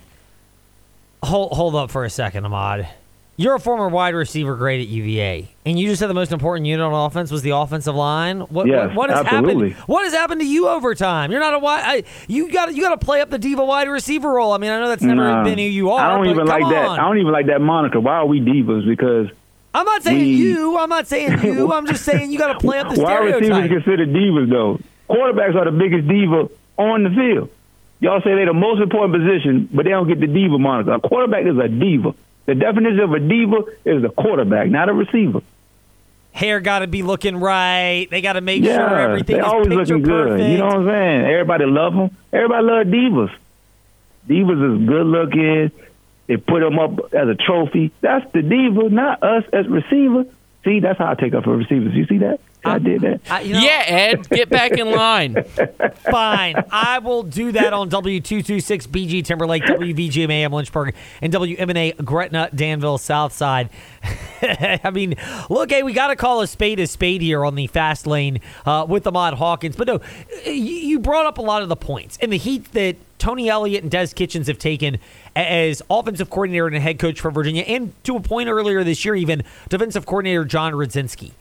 Hold, 1.22 1.52
hold 1.52 1.76
up 1.76 1.92
for 1.92 2.06
a 2.06 2.10
second, 2.10 2.46
Ahmad. 2.46 2.88
You're 3.36 3.56
a 3.56 3.60
former 3.60 3.90
wide 3.90 4.14
receiver 4.14 4.56
great 4.56 4.82
at 4.82 4.88
UVA, 4.88 5.50
and 5.66 5.80
you 5.80 5.88
just 5.88 6.00
said 6.00 6.08
the 6.08 6.14
most 6.14 6.32
important 6.32 6.68
unit 6.68 6.86
on 6.86 6.94
offense 6.94 7.32
was 7.32 7.42
the 7.42 7.50
offensive 7.50 7.96
line. 7.96 8.42
What, 8.42 8.68
yes, 8.68 8.90
what, 8.90 8.96
what 8.96 9.10
has 9.10 9.26
absolutely. 9.26 9.70
happened? 9.72 9.88
What 9.88 10.04
has 10.04 10.14
happened 10.14 10.42
to 10.42 10.48
you 10.48 10.68
over 10.68 10.94
time? 10.94 11.32
You're 11.32 11.40
not 11.40 11.56
a 11.56 11.60
wide. 11.60 11.84
I, 11.84 12.04
you 12.28 12.52
got 12.52 12.76
you 12.76 12.84
got 12.84 13.00
to 13.00 13.04
play 13.04 13.22
up 13.22 13.32
the 13.32 13.40
diva 13.40 13.66
wide 13.66 13.90
receiver 13.90 14.30
role. 14.30 14.54
I 14.54 14.60
mean, 14.60 14.70
I 14.70 14.80
know 14.80 14.88
that's 14.88 15.02
never 15.02 15.24
nah, 15.24 15.44
been 15.44 15.58
who 15.58 15.64
you 15.64 15.90
are. 15.90 16.00
I 16.00 16.16
don't 16.16 16.28
even 16.28 16.46
like 16.46 16.64
on. 16.64 16.72
that. 16.74 16.90
I 16.92 16.98
don't 16.98 17.18
even 17.18 17.32
like 17.32 17.48
that 17.48 17.60
moniker. 17.60 18.00
Why 18.00 18.18
are 18.18 18.28
we 18.28 18.40
divas? 18.40 18.88
Because 18.88 19.30
I'm 19.74 19.86
not 19.86 20.04
saying 20.04 20.20
we, 20.20 20.36
you. 20.36 20.78
I'm 20.78 20.90
not 20.90 21.08
saying 21.08 21.42
you. 21.44 21.74
I'm 21.74 21.88
just 21.88 22.06
saying 22.06 22.32
you 22.32 22.38
got 22.38 22.54
to 22.54 22.60
play 22.60 22.78
up 22.78 22.94
the 22.94 23.02
why 23.02 23.16
stereotype. 23.16 23.50
Why 23.50 23.62
receivers 23.62 23.84
considered 23.84 24.10
divas 24.10 24.50
though? 24.52 24.80
Quarterbacks 25.10 25.56
are 25.56 25.66
the 25.66 25.72
biggest 25.72 26.08
diva 26.08 26.50
on 26.78 27.04
the 27.04 27.10
field. 27.10 27.50
Y'all 28.00 28.22
say 28.22 28.36
they're 28.36 28.46
the 28.46 28.54
most 28.54 28.80
important 28.80 29.14
position, 29.14 29.70
but 29.74 29.86
they 29.86 29.92
don't 29.92 30.08
get 30.08 30.20
the 30.20 30.28
diva 30.28 30.60
moniker. 30.60 30.94
A 30.94 31.00
quarterback 31.00 31.46
is 31.48 31.58
a 31.58 31.68
diva. 31.68 32.14
The 32.46 32.56
definition 32.56 33.00
of 33.00 33.14
a 33.14 33.20
diva 33.20 33.64
is 33.86 34.04
a 34.04 34.10
quarterback, 34.10 34.70
not 34.70 34.90
a 34.90 34.94
receiver. 34.94 35.42
Hair 36.34 36.62
got 36.62 36.80
to 36.80 36.88
be 36.88 37.04
looking 37.04 37.38
right. 37.38 38.08
They 38.10 38.22
got 38.22 38.34
to 38.34 38.42
make 38.42 38.64
yeah, 38.64 38.76
sure 38.76 39.00
everything 39.00 39.38
is 39.38 39.46
always 39.46 39.68
looking 39.70 40.02
good. 40.02 40.30
Perfect. 40.30 40.50
You 40.50 40.58
know 40.58 40.66
what 40.66 40.78
I'm 40.78 40.88
saying? 40.88 41.26
Everybody 41.26 41.66
love 41.66 41.94
them. 41.94 42.18
Everybody 42.34 42.66
love 42.66 42.88
divas. 42.88 43.36
Divas 44.28 44.82
is 44.82 44.88
good 44.88 45.06
looking. 45.06 45.72
They 46.28 46.38
put 46.38 46.62
them 46.62 46.80
up 46.80 47.14
as 47.14 47.28
a 47.28 47.36
trophy. 47.36 47.92
That's 48.02 48.30
the 48.32 48.42
diva, 48.42 48.90
not 48.90 49.22
us 49.22 49.44
as 49.54 49.68
receiver. 49.68 50.26
See, 50.64 50.80
that's 50.80 50.98
how 50.98 51.12
I 51.12 51.16
take 51.16 51.34
up 51.34 51.44
for 51.44 51.56
receivers. 51.56 51.94
You 51.94 52.06
see 52.08 52.20
that? 52.20 52.40
I, 52.66 52.80
did 52.80 53.02
that. 53.02 53.22
I, 53.30 53.42
you 53.42 53.54
know, 53.54 53.60
yeah, 53.60 53.84
Ed, 53.86 54.30
get 54.30 54.50
back 54.50 54.72
in 54.74 54.92
line. 54.92 55.44
Fine. 56.12 56.56
I 56.72 57.00
will 57.00 57.24
do 57.24 57.52
that 57.52 57.74
on 57.74 57.90
W226 57.90 58.88
BG 58.88 59.26
Timberlake, 59.26 59.64
WVGMA 59.64 60.52
Lynchburg, 60.52 60.96
and 61.22 61.34
WMNA 61.34 62.04
Gretna 62.04 62.50
Danville 62.54 62.98
Southside. 62.98 63.70
I 64.42 64.92
mean, 64.94 65.16
look, 65.50 65.72
hey, 65.72 65.84
we 65.84 65.94
got 65.94 66.08
to 66.08 66.16
call 66.16 66.42
a 66.42 66.48
spade 66.48 66.80
a 66.80 66.88
spade 66.88 67.22
here 67.22 67.46
on 67.46 67.56
the 67.56 67.68
fast 67.68 68.08
lane 68.08 68.40
uh, 68.66 68.86
with 68.88 69.08
Ahmad 69.08 69.36
Hawkins. 69.36 69.76
But 69.76 69.88
no, 69.88 70.02
you 70.46 71.00
brought 71.00 71.26
up 71.26 71.38
a 71.38 71.42
lot 71.42 71.62
of 71.62 71.70
the 71.70 71.76
points 71.76 72.18
and 72.22 72.32
the 72.32 72.38
heat 72.38 72.72
that 72.74 72.96
Tony 73.18 73.50
Elliott 73.50 73.84
and 73.84 73.92
Des 73.92 74.08
Kitchings 74.08 74.48
have 74.48 74.58
taken 74.58 75.00
as 75.36 75.82
offensive 75.90 76.30
coordinator 76.30 76.68
and 76.68 76.76
head 76.78 77.00
coach 77.00 77.22
for 77.22 77.32
Virginia, 77.32 77.64
and 77.64 77.94
to 78.04 78.18
a 78.18 78.20
point 78.20 78.50
earlier 78.50 78.84
this 78.84 79.06
year, 79.06 79.16
even 79.16 79.44
defensive 79.70 80.06
coordinator 80.06 80.44
John 80.44 80.74
Rudzinski. 80.74 81.32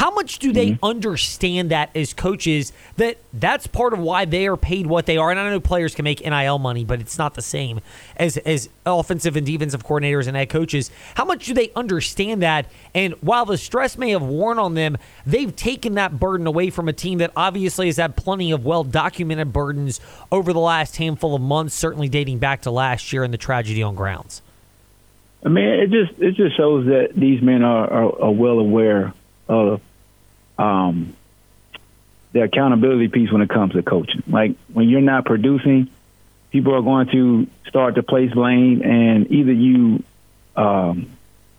How 0.00 0.10
much 0.10 0.38
do 0.38 0.50
they 0.50 0.70
mm-hmm. 0.70 0.82
understand 0.82 1.70
that 1.72 1.94
as 1.94 2.14
coaches 2.14 2.72
that 2.96 3.18
that's 3.34 3.66
part 3.66 3.92
of 3.92 3.98
why 3.98 4.24
they 4.24 4.46
are 4.46 4.56
paid 4.56 4.86
what 4.86 5.04
they 5.04 5.18
are? 5.18 5.30
And 5.30 5.38
I 5.38 5.50
know 5.50 5.60
players 5.60 5.94
can 5.94 6.04
make 6.04 6.24
NIL 6.24 6.58
money, 6.58 6.86
but 6.86 7.02
it's 7.02 7.18
not 7.18 7.34
the 7.34 7.42
same 7.42 7.82
as 8.16 8.38
as 8.38 8.70
offensive 8.86 9.36
and 9.36 9.44
defensive 9.44 9.84
coordinators 9.84 10.26
and 10.26 10.38
head 10.38 10.48
coaches. 10.48 10.90
How 11.16 11.26
much 11.26 11.44
do 11.44 11.52
they 11.52 11.70
understand 11.76 12.40
that? 12.40 12.64
And 12.94 13.12
while 13.20 13.44
the 13.44 13.58
stress 13.58 13.98
may 13.98 14.12
have 14.12 14.22
worn 14.22 14.58
on 14.58 14.72
them, 14.72 14.96
they've 15.26 15.54
taken 15.54 15.96
that 15.96 16.18
burden 16.18 16.46
away 16.46 16.70
from 16.70 16.88
a 16.88 16.94
team 16.94 17.18
that 17.18 17.32
obviously 17.36 17.84
has 17.84 17.98
had 17.98 18.16
plenty 18.16 18.52
of 18.52 18.64
well 18.64 18.84
documented 18.84 19.52
burdens 19.52 20.00
over 20.32 20.54
the 20.54 20.60
last 20.60 20.96
handful 20.96 21.34
of 21.34 21.42
months, 21.42 21.74
certainly 21.74 22.08
dating 22.08 22.38
back 22.38 22.62
to 22.62 22.70
last 22.70 23.12
year 23.12 23.22
and 23.22 23.34
the 23.34 23.38
tragedy 23.38 23.82
on 23.82 23.94
grounds. 23.96 24.40
I 25.44 25.50
mean, 25.50 25.68
it 25.68 25.90
just 25.90 26.18
it 26.18 26.36
just 26.36 26.56
shows 26.56 26.86
that 26.86 27.10
these 27.14 27.42
men 27.42 27.62
are, 27.62 27.86
are, 27.86 28.22
are 28.22 28.32
well 28.32 28.60
aware 28.60 29.12
of 29.46 29.82
um, 30.60 31.16
the 32.32 32.42
accountability 32.42 33.08
piece 33.08 33.32
when 33.32 33.42
it 33.42 33.48
comes 33.48 33.72
to 33.72 33.82
coaching. 33.82 34.22
Like 34.28 34.56
when 34.72 34.88
you're 34.88 35.00
not 35.00 35.24
producing, 35.24 35.88
people 36.50 36.74
are 36.74 36.82
going 36.82 37.08
to 37.08 37.46
start 37.68 37.94
to 37.94 38.02
place 38.02 38.32
blame, 38.32 38.82
and 38.82 39.30
either 39.32 39.52
you, 39.52 40.04
um, 40.56 41.10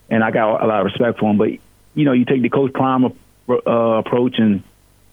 and 0.10 0.24
I 0.24 0.32
got 0.32 0.64
a 0.64 0.68
lot 0.68 0.80
of 0.80 0.86
respect 0.86 1.20
for 1.20 1.30
him, 1.30 1.38
but 1.38 1.50
you 1.94 2.06
know, 2.06 2.14
you 2.14 2.26
take 2.26 2.42
the 2.42 2.50
coach 2.50 2.74
prime 2.74 3.06
uh, 3.06 3.72
approach 3.72 4.36
and 4.38 4.64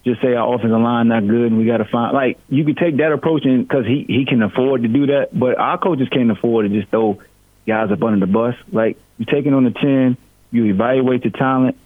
just 0.04 0.20
say 0.20 0.34
our 0.34 0.54
offensive 0.54 0.80
line 0.80 1.08
not 1.08 1.26
good 1.26 1.46
and 1.46 1.58
we 1.58 1.66
got 1.66 1.78
to 1.78 1.84
find 1.84 2.14
like 2.14 2.38
you 2.48 2.64
could 2.64 2.78
take 2.78 2.96
that 2.96 3.12
approach 3.12 3.44
and 3.44 3.66
because 3.66 3.84
he 3.84 4.04
he 4.08 4.24
can 4.26 4.42
afford 4.42 4.82
to 4.82 4.88
do 4.88 5.06
that, 5.06 5.36
but 5.36 5.58
our 5.58 5.78
coaches 5.78 6.08
can't 6.08 6.30
afford 6.30 6.68
to 6.70 6.78
just 6.78 6.90
throw 6.90 7.20
guys 7.66 7.90
up 7.90 8.02
under 8.02 8.24
the 8.24 8.32
bus. 8.32 8.54
Like 8.70 8.96
you 9.18 9.24
take 9.24 9.46
it 9.46 9.52
on 9.52 9.64
the 9.64 9.72
chin, 9.72 10.16
you 10.52 10.66
evaluate 10.66 11.24
the 11.24 11.30
talent, 11.30 11.76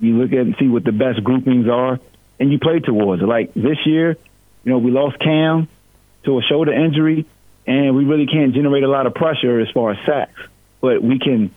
you 0.00 0.18
look 0.18 0.32
at 0.32 0.38
and 0.38 0.56
see 0.58 0.68
what 0.68 0.84
the 0.84 0.92
best 0.92 1.22
groupings 1.22 1.68
are, 1.68 1.98
and 2.38 2.52
you 2.52 2.58
play 2.58 2.80
towards 2.80 3.22
it. 3.22 3.26
Like 3.26 3.54
this 3.54 3.78
year, 3.86 4.16
you 4.64 4.72
know, 4.72 4.78
we 4.78 4.90
lost 4.90 5.18
Cam 5.18 5.68
to 6.24 6.38
a 6.38 6.42
shoulder 6.42 6.72
injury, 6.72 7.26
and 7.66 7.96
we 7.96 8.04
really 8.04 8.26
can't 8.26 8.54
generate 8.54 8.84
a 8.84 8.88
lot 8.88 9.06
of 9.06 9.14
pressure 9.14 9.60
as 9.60 9.70
far 9.70 9.92
as 9.92 9.98
sacks, 10.06 10.40
but 10.80 11.02
we 11.02 11.18
can 11.18 11.50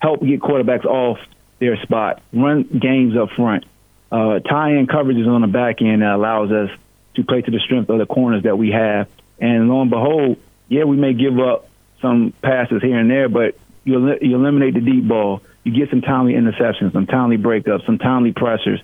help 0.00 0.20
get 0.22 0.40
quarterbacks 0.40 0.84
off 0.84 1.18
their 1.58 1.76
spot, 1.82 2.22
run 2.32 2.62
games 2.62 3.16
up 3.16 3.30
front, 3.30 3.64
uh, 4.10 4.40
tie 4.40 4.70
in 4.70 4.86
coverages 4.86 5.28
on 5.28 5.42
the 5.42 5.46
back 5.46 5.82
end 5.82 6.02
that 6.02 6.14
allows 6.14 6.50
us 6.50 6.70
to 7.14 7.24
play 7.24 7.42
to 7.42 7.50
the 7.50 7.58
strength 7.60 7.90
of 7.90 7.98
the 7.98 8.06
corners 8.06 8.44
that 8.44 8.56
we 8.56 8.70
have. 8.70 9.08
And 9.38 9.68
lo 9.68 9.80
and 9.82 9.90
behold, 9.90 10.38
yeah, 10.68 10.84
we 10.84 10.96
may 10.96 11.12
give 11.12 11.38
up 11.38 11.68
some 12.00 12.32
passes 12.42 12.82
here 12.82 12.98
and 12.98 13.10
there, 13.10 13.28
but 13.28 13.58
you, 13.84 14.16
you 14.20 14.36
eliminate 14.36 14.74
the 14.74 14.80
deep 14.80 15.06
ball. 15.06 15.42
You 15.64 15.72
get 15.72 15.90
some 15.90 16.00
timely 16.00 16.34
interceptions, 16.34 16.92
some 16.92 17.06
timely 17.06 17.36
breakups, 17.36 17.84
some 17.86 17.98
timely 17.98 18.32
pressures. 18.32 18.80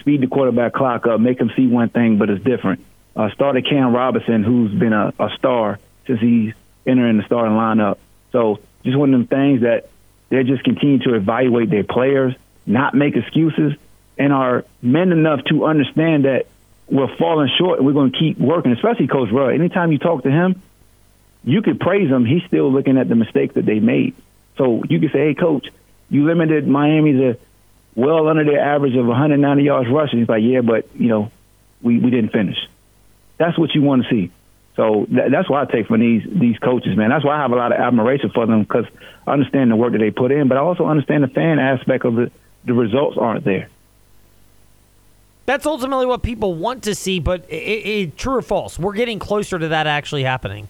Speed 0.00 0.20
the 0.20 0.26
quarterback 0.26 0.74
clock 0.74 1.06
up, 1.06 1.20
make 1.20 1.40
him 1.40 1.50
see 1.56 1.66
one 1.66 1.88
thing, 1.88 2.18
but 2.18 2.30
it's 2.30 2.44
different. 2.44 2.84
Uh, 3.16 3.30
started 3.30 3.66
Cam 3.68 3.94
Robinson, 3.94 4.44
who's 4.44 4.72
been 4.72 4.92
a, 4.92 5.12
a 5.18 5.30
star 5.36 5.78
since 6.06 6.20
he's 6.20 6.54
entering 6.86 7.16
the 7.16 7.24
starting 7.24 7.54
lineup. 7.54 7.98
So 8.32 8.60
just 8.84 8.96
one 8.96 9.12
of 9.12 9.20
them 9.20 9.26
things 9.26 9.62
that 9.62 9.88
they 10.28 10.42
just 10.44 10.62
continue 10.62 10.98
to 11.00 11.14
evaluate 11.14 11.70
their 11.70 11.84
players, 11.84 12.34
not 12.66 12.94
make 12.94 13.16
excuses, 13.16 13.74
and 14.18 14.32
are 14.32 14.64
men 14.82 15.12
enough 15.12 15.44
to 15.44 15.64
understand 15.64 16.24
that 16.26 16.46
we're 16.90 17.14
falling 17.16 17.50
short 17.58 17.78
and 17.78 17.86
we're 17.86 17.92
going 17.92 18.12
to 18.12 18.18
keep 18.18 18.38
working, 18.38 18.72
especially 18.72 19.06
Coach 19.06 19.30
Rudd. 19.30 19.54
Anytime 19.54 19.92
you 19.92 19.98
talk 19.98 20.22
to 20.22 20.30
him, 20.30 20.62
you 21.44 21.62
could 21.62 21.80
praise 21.80 22.08
him. 22.08 22.24
He's 22.24 22.42
still 22.44 22.72
looking 22.72 22.98
at 22.98 23.08
the 23.08 23.14
mistakes 23.14 23.54
that 23.54 23.64
they 23.64 23.80
made. 23.80 24.14
So 24.56 24.82
you 24.88 25.00
could 25.00 25.12
say, 25.12 25.28
hey, 25.28 25.34
Coach, 25.34 25.68
you 26.10 26.26
limited 26.26 26.66
Miami 26.66 27.12
to 27.12 27.38
well 27.94 28.28
under 28.28 28.44
their 28.44 28.60
average 28.60 28.96
of 28.96 29.06
190 29.06 29.62
yards 29.62 29.90
rushing. 29.90 30.20
He's 30.20 30.28
like, 30.28 30.42
yeah, 30.42 30.60
but, 30.60 30.88
you 30.94 31.08
know, 31.08 31.30
we, 31.82 31.98
we 31.98 32.10
didn't 32.10 32.30
finish. 32.30 32.56
That's 33.38 33.58
what 33.58 33.74
you 33.74 33.82
want 33.82 34.04
to 34.04 34.10
see. 34.10 34.32
So 34.78 35.06
th- 35.06 35.32
that's 35.32 35.50
what 35.50 35.68
I 35.68 35.72
take 35.72 35.88
from 35.88 36.00
these 36.00 36.22
these 36.24 36.56
coaches, 36.58 36.96
man. 36.96 37.10
That's 37.10 37.24
why 37.24 37.36
I 37.36 37.42
have 37.42 37.50
a 37.50 37.56
lot 37.56 37.72
of 37.72 37.80
admiration 37.80 38.30
for 38.32 38.46
them 38.46 38.62
because 38.62 38.86
I 39.26 39.32
understand 39.32 39.72
the 39.72 39.76
work 39.76 39.90
that 39.90 39.98
they 39.98 40.12
put 40.12 40.30
in, 40.30 40.46
but 40.46 40.56
I 40.56 40.60
also 40.60 40.86
understand 40.86 41.24
the 41.24 41.28
fan 41.28 41.58
aspect 41.58 42.04
of 42.04 42.14
the 42.14 42.30
the 42.64 42.74
results 42.74 43.18
aren't 43.18 43.44
there. 43.44 43.68
That's 45.46 45.66
ultimately 45.66 46.06
what 46.06 46.22
people 46.22 46.54
want 46.54 46.84
to 46.84 46.94
see, 46.94 47.18
but 47.18 47.44
it, 47.48 47.54
it, 47.54 48.18
true 48.18 48.34
or 48.34 48.42
false? 48.42 48.78
We're 48.78 48.92
getting 48.92 49.18
closer 49.18 49.58
to 49.58 49.68
that 49.68 49.86
actually 49.86 50.22
happening. 50.22 50.68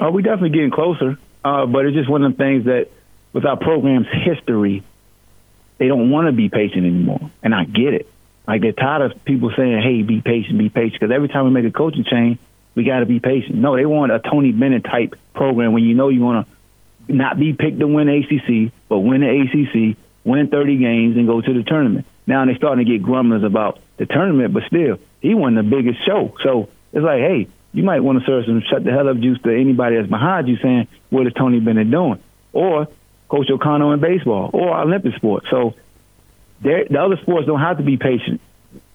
Oh, 0.00 0.10
we're 0.10 0.22
definitely 0.22 0.50
getting 0.50 0.72
closer, 0.72 1.16
uh, 1.44 1.64
but 1.66 1.86
it's 1.86 1.94
just 1.94 2.10
one 2.10 2.24
of 2.24 2.32
the 2.32 2.36
things 2.36 2.64
that, 2.64 2.88
with 3.32 3.44
our 3.44 3.56
program's 3.56 4.08
history, 4.08 4.82
they 5.78 5.88
don't 5.88 6.10
want 6.10 6.26
to 6.26 6.32
be 6.32 6.48
patient 6.48 6.84
anymore, 6.84 7.30
and 7.42 7.54
I 7.54 7.64
get 7.64 7.94
it. 7.94 8.08
Like 8.46 8.62
they're 8.62 8.72
tired 8.72 9.10
of 9.10 9.24
people 9.24 9.52
saying, 9.56 9.80
"Hey, 9.82 10.02
be 10.02 10.20
patient, 10.20 10.58
be 10.58 10.68
patient," 10.68 11.00
because 11.00 11.14
every 11.14 11.28
time 11.28 11.44
we 11.44 11.50
make 11.50 11.64
a 11.64 11.70
coaching 11.70 12.04
change, 12.04 12.38
we 12.74 12.84
got 12.84 13.00
to 13.00 13.06
be 13.06 13.20
patient. 13.20 13.56
No, 13.56 13.76
they 13.76 13.86
want 13.86 14.12
a 14.12 14.18
Tony 14.18 14.52
Bennett 14.52 14.84
type 14.84 15.14
program 15.34 15.72
when 15.72 15.84
you 15.84 15.94
know 15.94 16.08
you 16.08 16.20
want 16.20 16.46
to 16.46 17.12
not 17.12 17.38
be 17.38 17.52
picked 17.52 17.78
to 17.78 17.86
win 17.86 18.08
ACC, 18.08 18.72
but 18.88 18.98
win 18.98 19.20
the 19.20 19.28
ACC, 19.28 19.96
win 20.24 20.48
30 20.48 20.76
games, 20.76 21.16
and 21.16 21.26
go 21.26 21.40
to 21.40 21.52
the 21.52 21.62
tournament. 21.62 22.06
Now 22.26 22.44
they're 22.44 22.56
starting 22.56 22.84
to 22.84 22.90
get 22.90 23.02
grumblers 23.02 23.42
about 23.42 23.80
the 23.96 24.06
tournament, 24.06 24.54
but 24.54 24.64
still, 24.64 24.98
he 25.20 25.34
won 25.34 25.54
the 25.54 25.62
biggest 25.62 26.04
show. 26.06 26.34
So 26.42 26.68
it's 26.92 27.04
like, 27.04 27.20
hey, 27.20 27.48
you 27.72 27.82
might 27.82 28.00
want 28.00 28.20
to 28.20 28.26
serve 28.26 28.44
some 28.46 28.62
shut 28.62 28.84
the 28.84 28.90
hell 28.90 29.08
up 29.08 29.18
juice 29.18 29.40
to 29.42 29.50
anybody 29.52 29.96
that's 29.96 30.08
behind 30.08 30.48
you 30.48 30.56
saying, 30.58 30.88
what 31.10 31.26
is 31.26 31.32
Tony 31.34 31.60
Bennett 31.60 31.90
doing? 31.90 32.20
Or 32.52 32.88
Coach 33.30 33.48
O'Connor 33.48 33.94
in 33.94 34.00
baseball 34.00 34.50
or 34.52 34.76
Olympic 34.76 35.14
sports. 35.14 35.46
So 35.48 35.74
the 36.60 36.98
other 36.98 37.16
sports 37.22 37.46
don't 37.46 37.60
have 37.60 37.78
to 37.78 37.82
be 37.82 37.96
patient. 37.96 38.40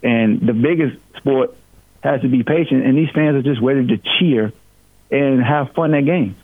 And 0.04 0.42
the 0.42 0.54
biggest 0.54 0.98
sport 1.18 1.56
has 2.04 2.22
to 2.22 2.27
be 2.27 2.44
patient, 2.44 2.86
and 2.86 2.96
these 2.96 3.10
fans 3.10 3.36
are 3.36 3.42
just 3.42 3.60
ready 3.62 3.88
to 3.88 3.98
cheer 3.98 4.54
and 5.10 5.44
have 5.44 5.72
fun 5.74 5.94
at 5.96 6.06
games. 6.06 6.36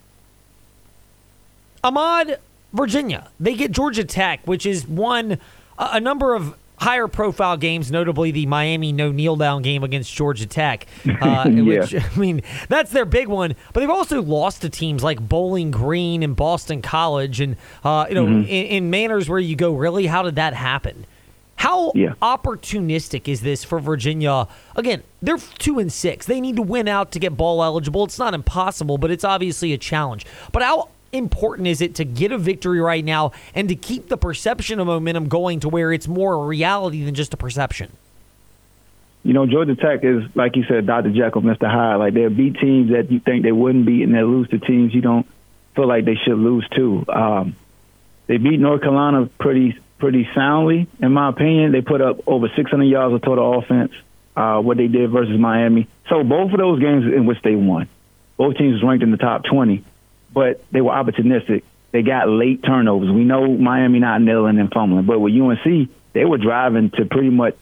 Ahmad, 1.84 2.40
Virginia, 2.74 3.30
they 3.40 3.54
get 3.56 3.72
Georgia 3.72 4.04
Tech, 4.04 4.42
which 4.46 4.66
is 4.66 4.88
one 4.88 5.38
a 5.78 6.00
number 6.00 6.34
of 6.34 6.56
higher 6.82 7.08
profile 7.08 7.58
games, 7.58 7.92
notably 7.92 8.32
the 8.32 8.48
Miami 8.48 8.92
no 8.92 9.12
kneel 9.12 9.36
down 9.36 9.62
game 9.62 9.84
against 9.84 10.14
Georgia 10.14 10.48
Tech. 10.48 10.88
Uh, 11.22 11.48
yeah. 11.50 11.62
Which, 11.62 11.96
I 12.16 12.20
mean, 12.20 12.42
that's 12.68 12.92
their 12.92 13.06
big 13.06 13.28
one. 13.28 13.56
But 13.74 13.82
they've 13.82 13.90
also 13.90 14.22
lost 14.24 14.62
to 14.64 14.70
teams 14.70 15.04
like 15.04 15.20
Bowling 15.20 15.70
Green 15.70 16.24
and 16.24 16.36
Boston 16.36 16.82
College, 16.82 17.40
and 17.42 17.58
uh, 17.84 18.08
you 18.10 18.16
know, 18.16 18.26
mm-hmm. 18.26 18.48
in, 18.48 18.66
in, 18.66 18.90
manners 18.90 19.30
where 19.30 19.38
you 19.38 19.56
go, 19.56 19.74
really, 19.74 20.08
how 20.08 20.24
did 20.24 20.36
that 20.36 20.56
happen? 20.56 21.06
How 21.58 21.92
yeah. 21.94 22.14
opportunistic 22.24 23.28
is 23.28 23.42
this 23.42 23.64
for 23.64 23.80
Virginia? 23.80 24.48
Again, 24.76 25.04
they're 25.22 25.38
two 25.60 25.78
and 25.78 25.94
six. 25.94 26.26
They 26.26 26.42
need 26.42 26.56
to 26.56 26.64
win 26.64 26.88
out 26.88 27.12
to 27.12 27.20
get 27.20 27.38
bowl 27.38 27.64
eligible. 27.64 28.06
It's 28.06 28.18
not 28.18 28.34
impossible, 28.34 28.98
but 28.98 29.12
it's 29.12 29.24
obviously 29.24 29.74
a 29.74 29.78
challenge. 29.78 30.26
But 30.52 30.64
how 30.64 30.90
important 31.12 31.68
is 31.68 31.82
it 31.82 31.96
to 31.96 32.06
get 32.06 32.32
a 32.32 32.38
victory 32.38 32.80
right 32.80 33.04
now 33.04 33.32
and 33.54 33.70
to 33.70 33.76
keep 33.76 34.08
the 34.08 34.18
perception 34.18 34.80
of 34.80 34.88
momentum 34.88 35.28
going 35.28 35.60
to 35.62 35.70
where 35.70 35.92
it's 35.92 36.08
more 36.08 36.34
a 36.34 36.46
reality 36.46 37.04
than 37.04 37.16
just 37.16 37.34
a 37.34 37.38
perception? 37.38 37.92
You 39.24 39.34
know, 39.34 39.46
Georgia 39.46 39.76
Tech 39.76 40.04
is, 40.04 40.24
like 40.36 40.56
you 40.56 40.64
said, 40.64 40.88
Dr. 40.88 41.12
Jekyll, 41.12 41.44
Mr. 41.44 41.70
Hyde. 41.70 42.00
Like, 42.00 42.14
they 42.14 42.28
beat 42.28 42.56
teams 42.60 42.92
that 42.92 43.12
you 43.12 43.20
think 43.20 43.44
they 43.44 43.52
wouldn't 43.52 43.86
beat, 43.86 44.02
and 44.02 44.16
they 44.16 44.24
lose 44.24 44.50
to 44.50 44.58
teams 44.58 44.96
you 44.96 45.02
don't 45.02 45.28
feel 45.76 45.88
like 45.88 46.06
they 46.06 46.16
should 46.16 46.38
lose 46.38 46.68
to. 46.70 47.06
Um, 47.08 47.56
they 48.26 48.38
beat 48.38 48.60
North 48.60 48.82
Carolina 48.82 49.30
pretty 49.40 49.78
pretty 50.00 50.28
soundly, 50.34 50.88
in 51.00 51.12
my 51.12 51.30
opinion. 51.30 51.72
They 51.72 51.82
put 51.82 52.02
up 52.02 52.28
over 52.28 52.50
600 52.56 52.84
yards 52.86 53.14
of 53.14 53.22
total 53.22 53.60
offense, 53.60 53.92
uh, 54.36 54.60
what 54.60 54.78
they 54.78 54.88
did 54.88 55.12
versus 55.12 55.40
Miami. 55.40 55.88
So 56.10 56.24
both 56.24 56.52
of 56.52 56.58
those 56.58 56.80
games 56.80 57.06
in 57.06 57.28
which 57.28 57.40
they 57.44 57.56
won, 57.56 57.88
both 58.36 58.58
teams 58.58 58.82
ranked 58.82 59.04
in 59.04 59.12
the 59.12 59.18
top 59.18 59.44
20 59.44 59.84
but 60.34 60.64
they 60.72 60.82
were 60.82 60.92
opportunistic. 60.92 61.64
They 61.92 62.04
got 62.04 62.30
late 62.30 62.64
turnovers. 62.64 63.12
We 63.12 63.24
know 63.24 63.48
Miami 63.48 64.00
not 64.00 64.22
nailing 64.22 64.60
and 64.60 64.72
fumbling, 64.72 65.06
but 65.06 65.20
with 65.20 65.34
UNC, 65.34 65.90
they 66.14 66.26
were 66.26 66.38
driving 66.38 66.90
to 66.92 67.06
pretty 67.06 67.30
much 67.30 67.56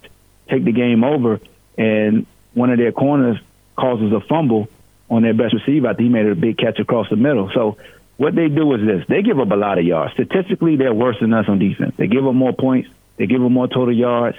take 0.49 0.63
the 0.63 0.71
game 0.71 1.03
over, 1.03 1.39
and 1.77 2.25
one 2.53 2.69
of 2.71 2.77
their 2.77 2.91
corners 2.91 3.39
causes 3.75 4.11
a 4.11 4.19
fumble 4.19 4.67
on 5.09 5.23
their 5.23 5.33
best 5.33 5.53
receiver 5.53 5.87
I 5.87 5.93
think 5.93 6.07
he 6.07 6.09
made 6.09 6.27
a 6.27 6.35
big 6.35 6.57
catch 6.57 6.79
across 6.79 7.09
the 7.09 7.15
middle. 7.15 7.49
So 7.53 7.77
what 8.17 8.35
they 8.35 8.49
do 8.49 8.73
is 8.75 8.85
this: 8.85 9.07
they 9.07 9.21
give 9.23 9.39
up 9.39 9.49
a 9.49 9.55
lot 9.55 9.79
of 9.79 9.85
yards. 9.85 10.13
Statistically, 10.13 10.75
they're 10.75 10.93
worse 10.93 11.19
than 11.19 11.33
us 11.33 11.47
on 11.47 11.57
defense. 11.57 11.95
They 11.97 12.07
give 12.07 12.25
up 12.27 12.35
more 12.35 12.53
points. 12.53 12.89
They 13.17 13.25
give 13.25 13.43
up 13.43 13.51
more 13.51 13.67
total 13.67 13.93
yards. 13.95 14.37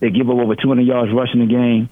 They 0.00 0.10
give 0.10 0.28
up 0.28 0.36
over 0.36 0.54
200 0.54 0.82
yards 0.82 1.12
rushing 1.12 1.40
the 1.40 1.46
game, 1.46 1.88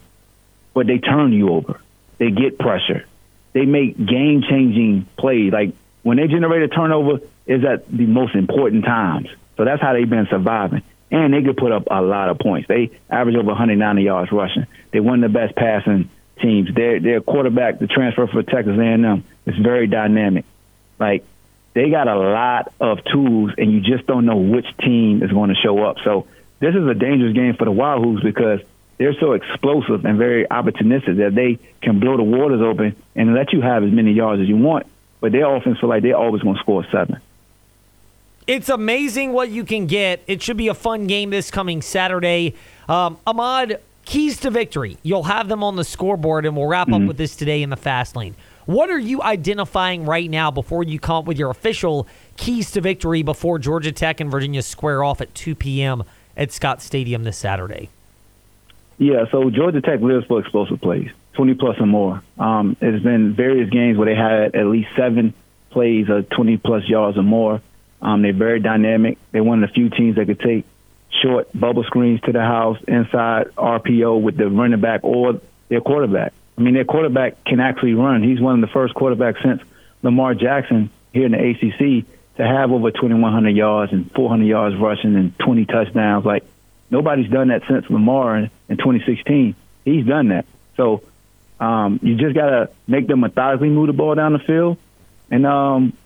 but 0.73 0.85
they 0.85 0.99
turn 0.99 1.33
you 1.33 1.49
over. 1.49 1.79
They 2.19 2.29
get 2.29 2.59
pressure 2.59 3.05
they 3.53 3.65
make 3.65 3.97
game 3.97 4.43
changing 4.47 5.07
plays. 5.17 5.53
Like 5.53 5.73
when 6.01 6.17
they 6.17 6.27
generate 6.27 6.63
a 6.63 6.67
turnover, 6.67 7.19
is 7.45 7.63
at 7.65 7.89
the 7.89 8.05
most 8.05 8.35
important 8.35 8.85
times. 8.85 9.27
So 9.57 9.65
that's 9.65 9.81
how 9.81 9.93
they've 9.93 10.09
been 10.09 10.27
surviving. 10.29 10.81
And 11.11 11.33
they 11.33 11.43
could 11.43 11.57
put 11.57 11.71
up 11.71 11.87
a 11.91 12.01
lot 12.01 12.29
of 12.29 12.39
points. 12.39 12.67
They 12.67 12.91
average 13.09 13.35
over 13.35 13.47
190 13.47 14.01
yards 14.01 14.31
rushing. 14.31 14.65
They 14.91 14.99
won 14.99 15.21
the 15.21 15.29
best 15.29 15.55
passing 15.55 16.09
teams. 16.41 16.73
Their 16.73 16.99
their 16.99 17.21
quarterback, 17.21 17.79
the 17.79 17.87
transfer 17.87 18.27
for 18.27 18.41
Texas 18.41 18.77
A&M, 18.79 19.23
is 19.45 19.55
very 19.57 19.87
dynamic. 19.87 20.45
Like 20.99 21.23
they 21.73 21.89
got 21.89 22.07
a 22.07 22.17
lot 22.17 22.73
of 22.79 23.03
tools, 23.03 23.51
and 23.57 23.71
you 23.71 23.81
just 23.81 24.07
don't 24.07 24.25
know 24.25 24.37
which 24.37 24.65
team 24.77 25.21
is 25.21 25.31
going 25.31 25.49
to 25.49 25.55
show 25.55 25.83
up. 25.83 25.97
So 26.03 26.27
this 26.59 26.73
is 26.73 26.87
a 26.87 26.95
dangerous 26.95 27.33
game 27.33 27.55
for 27.55 27.65
the 27.65 27.71
Wahoos 27.71 28.23
because 28.23 28.61
they're 28.97 29.15
so 29.19 29.33
explosive 29.33 30.05
and 30.05 30.17
very 30.17 30.45
opportunistic 30.45 31.17
that 31.17 31.33
they 31.35 31.59
can 31.81 31.99
blow 31.99 32.17
the 32.17 32.23
waters 32.23 32.61
open 32.61 32.95
and 33.15 33.33
let 33.33 33.51
you 33.51 33.61
have 33.61 33.83
as 33.83 33.91
many 33.91 34.11
yards 34.11 34.41
as 34.41 34.47
you 34.47 34.57
want. 34.57 34.85
But 35.19 35.31
their 35.31 35.53
offense 35.53 35.79
feel 35.79 35.89
like 35.89 36.03
they're 36.03 36.17
always 36.17 36.41
going 36.41 36.55
to 36.55 36.61
score 36.61 36.85
seven. 36.91 37.19
It's 38.45 38.69
amazing 38.69 39.31
what 39.31 39.49
you 39.49 39.63
can 39.63 39.87
get. 39.87 40.21
It 40.27 40.41
should 40.41 40.57
be 40.57 40.67
a 40.67 40.73
fun 40.73 41.07
game 41.07 41.29
this 41.29 41.49
coming 41.49 41.81
Saturday. 41.81 42.55
Um, 42.89 43.17
Ahmad, 43.25 43.79
keys 44.05 44.39
to 44.41 44.51
victory. 44.51 44.97
You'll 45.01 45.23
have 45.23 45.47
them 45.47 45.63
on 45.63 45.77
the 45.77 45.85
scoreboard, 45.85 46.45
and 46.45 46.57
we'll 46.57 46.67
wrap 46.67 46.87
mm-hmm. 46.87 47.03
up 47.03 47.07
with 47.07 47.17
this 47.17 47.37
today 47.37 47.63
in 47.63 47.69
the 47.69 47.77
fast 47.77 48.15
lane. 48.15 48.35
What 48.65 48.89
are 48.89 48.99
you 48.99 49.21
identifying 49.21 50.05
right 50.05 50.29
now 50.29 50.51
before 50.51 50.83
you 50.83 50.99
come 50.99 51.17
up 51.17 51.25
with 51.25 51.37
your 51.37 51.49
official 51.49 52.07
keys 52.37 52.71
to 52.71 52.81
victory 52.81 53.23
before 53.23 53.59
Georgia 53.59 53.91
Tech 53.91 54.19
and 54.19 54.31
Virginia 54.31 54.61
square 54.61 55.03
off 55.03 55.21
at 55.21 55.33
2 55.35 55.55
p.m. 55.55 56.03
at 56.37 56.51
Scott 56.51 56.81
Stadium 56.81 57.23
this 57.23 57.37
Saturday? 57.37 57.89
Yeah, 59.03 59.25
so 59.31 59.49
Georgia 59.49 59.81
Tech 59.81 59.99
lives 59.99 60.25
for 60.27 60.39
explosive 60.39 60.79
plays, 60.79 61.09
20 61.33 61.55
plus 61.55 61.77
or 61.77 61.85
more. 61.85 62.23
Um, 62.39 62.77
there's 62.79 63.03
been 63.03 63.33
various 63.33 63.69
games 63.69 63.97
where 63.97 64.05
they 64.05 64.15
had 64.15 64.55
at 64.55 64.65
least 64.65 64.91
seven 64.95 65.33
plays 65.71 66.07
of 66.07 66.29
20 66.29 66.55
plus 66.55 66.87
yards 66.87 67.17
or 67.17 67.23
more. 67.23 67.61
Um, 68.01 68.21
they're 68.21 68.31
very 68.31 68.61
dynamic. 68.61 69.17
They're 69.33 69.43
one 69.43 69.61
of 69.61 69.69
the 69.69 69.73
few 69.73 69.89
teams 69.89 70.15
that 70.15 70.27
could 70.27 70.39
take 70.39 70.63
short 71.21 71.49
bubble 71.53 71.83
screens 71.83 72.21
to 72.21 72.31
the 72.31 72.39
house 72.39 72.77
inside 72.87 73.47
RPO 73.57 74.21
with 74.21 74.37
the 74.37 74.47
running 74.47 74.79
back 74.79 75.01
or 75.03 75.41
their 75.67 75.81
quarterback. 75.81 76.31
I 76.57 76.61
mean, 76.61 76.73
their 76.73 76.85
quarterback 76.85 77.43
can 77.43 77.59
actually 77.59 77.95
run. 77.95 78.23
He's 78.23 78.39
one 78.39 78.55
of 78.55 78.61
the 78.61 78.73
first 78.73 78.93
quarterbacks 78.93 79.43
since 79.43 79.61
Lamar 80.01 80.33
Jackson 80.33 80.89
here 81.11 81.25
in 81.25 81.33
the 81.33 81.49
ACC 81.49 82.05
to 82.37 82.47
have 82.47 82.71
over 82.71 82.89
2,100 82.89 83.49
yards 83.49 83.91
and 83.91 84.09
400 84.13 84.45
yards 84.45 84.77
rushing 84.77 85.17
and 85.17 85.37
20 85.39 85.65
touchdowns. 85.65 86.23
Like, 86.23 86.45
nobody's 86.93 87.29
done 87.29 87.47
that 87.47 87.63
since 87.67 87.89
Lamar 87.89 88.37
in, 88.37 88.51
in 88.69 88.77
2016. 88.77 89.55
He's 89.83 90.05
done 90.05 90.29
that. 90.29 90.45
So 90.77 91.01
um, 91.59 91.99
you 92.03 92.15
just 92.15 92.35
got 92.35 92.49
to 92.49 92.69
make 92.87 93.07
them 93.07 93.21
methodically 93.21 93.69
move 93.69 93.87
the 93.87 93.93
ball 93.93 94.15
down 94.15 94.33
the 94.33 94.39
field. 94.39 94.77
And 95.31 95.45
um, 95.45 95.97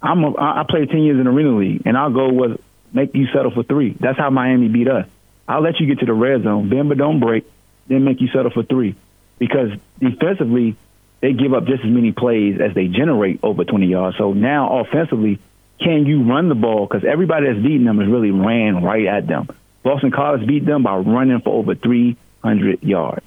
I'm 0.00 0.22
a, 0.22 0.34
I 0.38 0.64
played 0.68 0.88
10 0.88 1.02
years 1.02 1.18
in 1.18 1.24
the 1.24 1.30
Arena 1.30 1.58
League, 1.58 1.82
and 1.84 1.96
our 1.96 2.10
goal 2.10 2.32
was 2.32 2.58
make 2.92 3.14
you 3.14 3.26
settle 3.34 3.50
for 3.50 3.64
three. 3.64 3.96
That's 3.98 4.16
how 4.16 4.30
Miami 4.30 4.68
beat 4.68 4.88
us. 4.88 5.06
I'll 5.48 5.62
let 5.62 5.80
you 5.80 5.86
get 5.86 5.98
to 6.00 6.06
the 6.06 6.14
red 6.14 6.44
zone, 6.44 6.70
bend 6.70 6.88
but 6.88 6.98
don't 6.98 7.20
break, 7.20 7.44
then 7.88 8.04
make 8.04 8.20
you 8.20 8.28
settle 8.28 8.50
for 8.50 8.62
three. 8.62 8.94
Because 9.38 9.70
defensively, 9.98 10.76
they 11.20 11.32
give 11.32 11.52
up 11.52 11.66
just 11.66 11.84
as 11.84 11.90
many 11.90 12.12
plays 12.12 12.60
as 12.60 12.74
they 12.74 12.86
generate 12.86 13.40
over 13.42 13.64
20 13.64 13.86
yards. 13.86 14.16
So 14.16 14.32
now 14.32 14.80
offensively, 14.80 15.40
can 15.80 16.06
you 16.06 16.22
run 16.22 16.48
the 16.48 16.54
ball? 16.54 16.86
Because 16.86 17.04
everybody 17.04 17.46
that's 17.46 17.58
beating 17.58 17.84
them 17.84 17.98
has 17.98 18.08
really 18.08 18.30
ran 18.30 18.82
right 18.82 19.06
at 19.06 19.26
them. 19.26 19.48
Boston 19.86 20.10
College 20.10 20.44
beat 20.48 20.66
them 20.66 20.82
by 20.82 20.96
running 20.96 21.40
for 21.42 21.54
over 21.54 21.76
300 21.76 22.82
yards, 22.82 23.24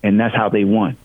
and 0.00 0.20
that's 0.20 0.32
how 0.32 0.48
they 0.48 0.62
won. 0.62 0.96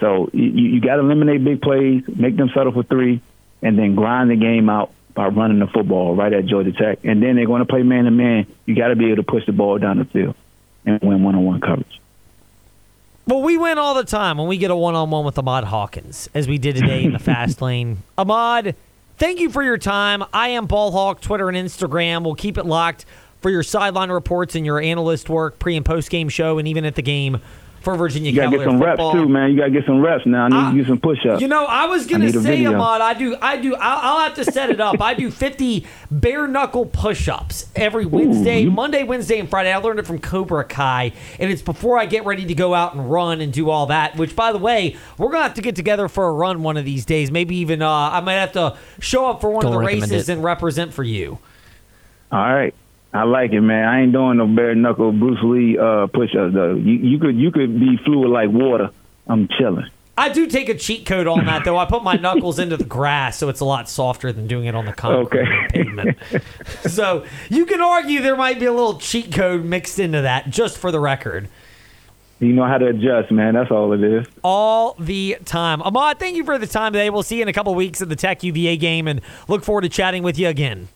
So 0.00 0.30
you, 0.32 0.44
you 0.44 0.80
got 0.80 0.96
to 0.96 1.00
eliminate 1.00 1.44
big 1.44 1.60
plays, 1.60 2.02
make 2.08 2.34
them 2.34 2.48
settle 2.54 2.72
for 2.72 2.82
three, 2.82 3.20
and 3.60 3.78
then 3.78 3.94
grind 3.94 4.30
the 4.30 4.36
game 4.36 4.70
out 4.70 4.90
by 5.12 5.26
running 5.26 5.58
the 5.58 5.66
football 5.66 6.16
right 6.16 6.32
at 6.32 6.46
Georgia 6.46 6.72
Tech. 6.72 7.00
And 7.04 7.22
then 7.22 7.36
they're 7.36 7.44
going 7.44 7.60
to 7.60 7.66
play 7.66 7.82
man 7.82 8.04
to 8.04 8.10
man. 8.10 8.46
You 8.64 8.74
got 8.74 8.88
to 8.88 8.96
be 8.96 9.12
able 9.12 9.16
to 9.16 9.22
push 9.22 9.44
the 9.44 9.52
ball 9.52 9.76
down 9.78 9.98
the 9.98 10.06
field 10.06 10.34
and 10.86 10.98
win 11.02 11.22
one 11.22 11.34
on 11.34 11.44
one 11.44 11.60
coverage. 11.60 12.00
Well, 13.26 13.42
we 13.42 13.58
win 13.58 13.76
all 13.76 13.92
the 13.94 14.04
time 14.04 14.38
when 14.38 14.48
we 14.48 14.56
get 14.56 14.70
a 14.70 14.76
one 14.76 14.94
on 14.94 15.10
one 15.10 15.26
with 15.26 15.38
Ahmad 15.38 15.64
Hawkins, 15.64 16.30
as 16.32 16.48
we 16.48 16.56
did 16.56 16.76
today 16.76 17.04
in 17.04 17.12
the 17.12 17.18
fast 17.18 17.60
lane. 17.60 17.98
Ahmad, 18.16 18.76
thank 19.18 19.40
you 19.40 19.50
for 19.50 19.62
your 19.62 19.76
time. 19.76 20.24
I 20.32 20.48
am 20.48 20.64
Ball 20.64 20.90
Hawk, 20.90 21.20
Twitter 21.20 21.50
and 21.50 21.58
Instagram. 21.58 22.24
We'll 22.24 22.34
keep 22.34 22.56
it 22.56 22.64
locked 22.64 23.04
for 23.44 23.50
your 23.50 23.62
sideline 23.62 24.10
reports 24.10 24.54
and 24.54 24.64
your 24.64 24.80
analyst 24.80 25.28
work, 25.28 25.58
pre 25.58 25.76
and 25.76 25.84
post 25.84 26.08
game 26.08 26.30
show, 26.30 26.56
and 26.58 26.66
even 26.66 26.86
at 26.86 26.94
the 26.94 27.02
game 27.02 27.42
for 27.82 27.94
Virginia 27.94 28.30
You 28.30 28.36
gotta 28.36 28.46
Cavalier 28.56 28.64
get 28.64 28.70
some 28.72 28.80
football. 28.80 29.12
reps 29.12 29.22
too, 29.22 29.28
man. 29.28 29.50
You 29.50 29.58
gotta 29.58 29.70
get 29.70 29.84
some 29.84 30.00
reps 30.00 30.24
now. 30.24 30.46
I 30.46 30.48
need 30.48 30.56
I- 30.56 30.66
you 30.70 30.78
to 30.78 30.78
get 30.84 30.86
some 30.88 31.00
push 31.00 31.18
ups. 31.28 31.42
You 31.42 31.48
know, 31.48 31.66
I 31.66 31.84
was 31.84 32.06
gonna 32.06 32.24
need 32.24 32.34
a 32.36 32.40
say, 32.40 32.48
video. 32.56 32.72
Ahmad, 32.72 33.02
I 33.02 33.12
do, 33.12 33.36
I 33.42 33.58
do, 33.58 33.74
I'll, 33.76 33.98
I'll 34.16 34.20
have 34.24 34.34
to 34.36 34.50
set 34.50 34.70
it 34.70 34.80
up. 34.80 34.98
I 35.02 35.12
do 35.12 35.30
fifty 35.30 35.86
bare 36.10 36.48
knuckle 36.48 36.86
push-ups 36.86 37.66
every 37.76 38.06
Wednesday, 38.06 38.60
you- 38.62 38.70
Monday, 38.70 39.02
Wednesday, 39.04 39.38
and 39.38 39.50
Friday. 39.50 39.70
I 39.70 39.76
learned 39.76 39.98
it 39.98 40.06
from 40.06 40.18
Cobra 40.18 40.64
Kai, 40.64 41.12
and 41.38 41.50
it's 41.52 41.60
before 41.60 41.98
I 41.98 42.06
get 42.06 42.24
ready 42.24 42.46
to 42.46 42.54
go 42.54 42.72
out 42.72 42.94
and 42.94 43.10
run 43.10 43.42
and 43.42 43.52
do 43.52 43.68
all 43.68 43.84
that. 43.88 44.16
Which, 44.16 44.34
by 44.34 44.52
the 44.52 44.58
way, 44.58 44.96
we're 45.18 45.28
gonna 45.30 45.42
have 45.42 45.52
to 45.52 45.60
get 45.60 45.76
together 45.76 46.08
for 46.08 46.26
a 46.28 46.32
run 46.32 46.62
one 46.62 46.78
of 46.78 46.86
these 46.86 47.04
days. 47.04 47.30
Maybe 47.30 47.56
even 47.56 47.82
uh, 47.82 47.90
I 47.90 48.20
might 48.20 48.36
have 48.36 48.52
to 48.52 48.78
show 49.00 49.28
up 49.28 49.42
for 49.42 49.50
one 49.50 49.60
Don't 49.62 49.74
of 49.74 49.80
the 49.80 49.84
races 49.86 50.30
it. 50.30 50.32
and 50.32 50.42
represent 50.42 50.94
for 50.94 51.02
you. 51.02 51.38
All 52.32 52.38
right. 52.40 52.72
I 53.14 53.22
like 53.22 53.52
it, 53.52 53.60
man. 53.60 53.88
I 53.88 54.02
ain't 54.02 54.12
doing 54.12 54.38
no 54.38 54.46
bare 54.48 54.74
knuckle 54.74 55.12
Bruce 55.12 55.38
Lee 55.44 55.78
uh, 55.78 56.08
push 56.08 56.34
ups 56.34 56.52
though. 56.52 56.74
You, 56.74 56.92
you 56.94 57.18
could 57.18 57.36
you 57.36 57.50
could 57.52 57.78
be 57.78 57.96
fluid 58.04 58.28
like 58.30 58.50
water. 58.50 58.90
I'm 59.28 59.48
chilling. 59.56 59.86
I 60.16 60.28
do 60.28 60.46
take 60.46 60.68
a 60.68 60.74
cheat 60.74 61.06
code 61.06 61.26
on 61.26 61.44
that, 61.46 61.64
though. 61.64 61.76
I 61.76 61.86
put 61.86 62.04
my 62.04 62.14
knuckles 62.14 62.60
into 62.60 62.76
the 62.76 62.84
grass, 62.84 63.36
so 63.36 63.48
it's 63.48 63.58
a 63.58 63.64
lot 63.64 63.88
softer 63.88 64.32
than 64.32 64.46
doing 64.46 64.66
it 64.66 64.74
on 64.76 64.84
the 64.84 64.92
concrete 64.92 65.40
Okay. 65.40 65.66
pavement. 65.70 66.18
so 66.86 67.24
you 67.50 67.66
can 67.66 67.80
argue 67.80 68.22
there 68.22 68.36
might 68.36 68.60
be 68.60 68.66
a 68.66 68.72
little 68.72 68.98
cheat 69.00 69.32
code 69.32 69.64
mixed 69.64 69.98
into 69.98 70.20
that, 70.22 70.50
just 70.50 70.78
for 70.78 70.92
the 70.92 71.00
record. 71.00 71.48
You 72.38 72.52
know 72.52 72.64
how 72.64 72.78
to 72.78 72.86
adjust, 72.86 73.32
man. 73.32 73.54
That's 73.54 73.72
all 73.72 73.92
it 73.92 74.04
is. 74.04 74.26
All 74.44 74.94
the 75.00 75.36
time. 75.44 75.82
Ahmad, 75.82 76.20
thank 76.20 76.36
you 76.36 76.44
for 76.44 76.58
the 76.58 76.66
time 76.68 76.92
today. 76.92 77.10
We'll 77.10 77.24
see 77.24 77.36
you 77.36 77.42
in 77.42 77.48
a 77.48 77.52
couple 77.52 77.74
weeks 77.74 78.00
at 78.00 78.08
the 78.08 78.16
Tech 78.16 78.44
UVA 78.44 78.76
game 78.76 79.08
and 79.08 79.20
look 79.48 79.64
forward 79.64 79.82
to 79.82 79.88
chatting 79.88 80.22
with 80.22 80.38
you 80.38 80.46
again. 80.46 80.86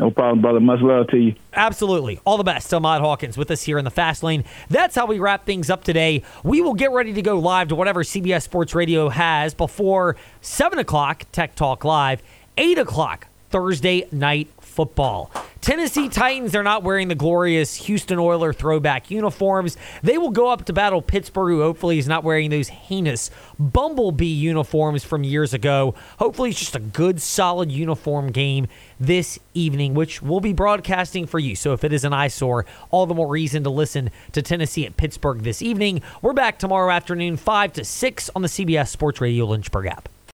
No 0.00 0.10
problem, 0.10 0.40
brother. 0.40 0.60
Much 0.60 0.80
love 0.80 1.08
to 1.08 1.18
you. 1.18 1.34
Absolutely. 1.52 2.20
All 2.24 2.38
the 2.38 2.42
best 2.42 2.72
Ahmad 2.72 3.02
Hawkins 3.02 3.36
with 3.36 3.50
us 3.50 3.62
here 3.62 3.76
in 3.76 3.84
the 3.84 3.90
Fast 3.90 4.22
Lane. 4.22 4.44
That's 4.70 4.94
how 4.94 5.04
we 5.04 5.18
wrap 5.18 5.44
things 5.44 5.68
up 5.68 5.84
today. 5.84 6.22
We 6.42 6.62
will 6.62 6.72
get 6.72 6.90
ready 6.90 7.12
to 7.12 7.20
go 7.20 7.38
live 7.38 7.68
to 7.68 7.74
whatever 7.74 8.02
CBS 8.02 8.44
Sports 8.44 8.74
Radio 8.74 9.10
has 9.10 9.52
before 9.52 10.16
7 10.40 10.78
o'clock, 10.78 11.26
Tech 11.32 11.54
Talk 11.54 11.84
Live, 11.84 12.22
8 12.56 12.78
o'clock, 12.78 13.26
Thursday 13.50 14.08
night 14.10 14.48
football. 14.70 15.30
Tennessee 15.60 16.08
Titans 16.08 16.54
are 16.54 16.62
not 16.62 16.82
wearing 16.82 17.08
the 17.08 17.14
glorious 17.14 17.74
Houston 17.84 18.18
Oiler 18.18 18.54
throwback 18.54 19.10
uniforms. 19.10 19.76
They 20.02 20.16
will 20.16 20.30
go 20.30 20.48
up 20.48 20.64
to 20.64 20.72
battle 20.72 21.02
Pittsburgh, 21.02 21.50
who 21.50 21.60
hopefully 21.60 21.98
is 21.98 22.08
not 22.08 22.24
wearing 22.24 22.48
those 22.48 22.68
heinous 22.68 23.30
Bumblebee 23.58 24.24
uniforms 24.24 25.04
from 25.04 25.22
years 25.22 25.52
ago. 25.52 25.94
Hopefully, 26.18 26.50
it's 26.50 26.58
just 26.58 26.76
a 26.76 26.80
good, 26.80 27.20
solid 27.20 27.70
uniform 27.70 28.32
game 28.32 28.68
this 28.98 29.38
evening, 29.52 29.92
which 29.92 30.22
we'll 30.22 30.40
be 30.40 30.54
broadcasting 30.54 31.26
for 31.26 31.38
you. 31.38 31.54
So 31.54 31.74
if 31.74 31.84
it 31.84 31.92
is 31.92 32.04
an 32.04 32.14
eyesore, 32.14 32.64
all 32.90 33.04
the 33.04 33.14
more 33.14 33.28
reason 33.28 33.62
to 33.64 33.70
listen 33.70 34.10
to 34.32 34.40
Tennessee 34.40 34.86
at 34.86 34.96
Pittsburgh 34.96 35.40
this 35.40 35.60
evening. 35.60 36.00
We're 36.22 36.32
back 36.32 36.58
tomorrow 36.58 36.90
afternoon, 36.90 37.36
5 37.36 37.72
to 37.74 37.84
6 37.84 38.30
on 38.34 38.40
the 38.40 38.48
CBS 38.48 38.88
Sports 38.88 39.20
Radio 39.20 39.44
Lynchburg 39.44 39.86
app. 39.86 40.08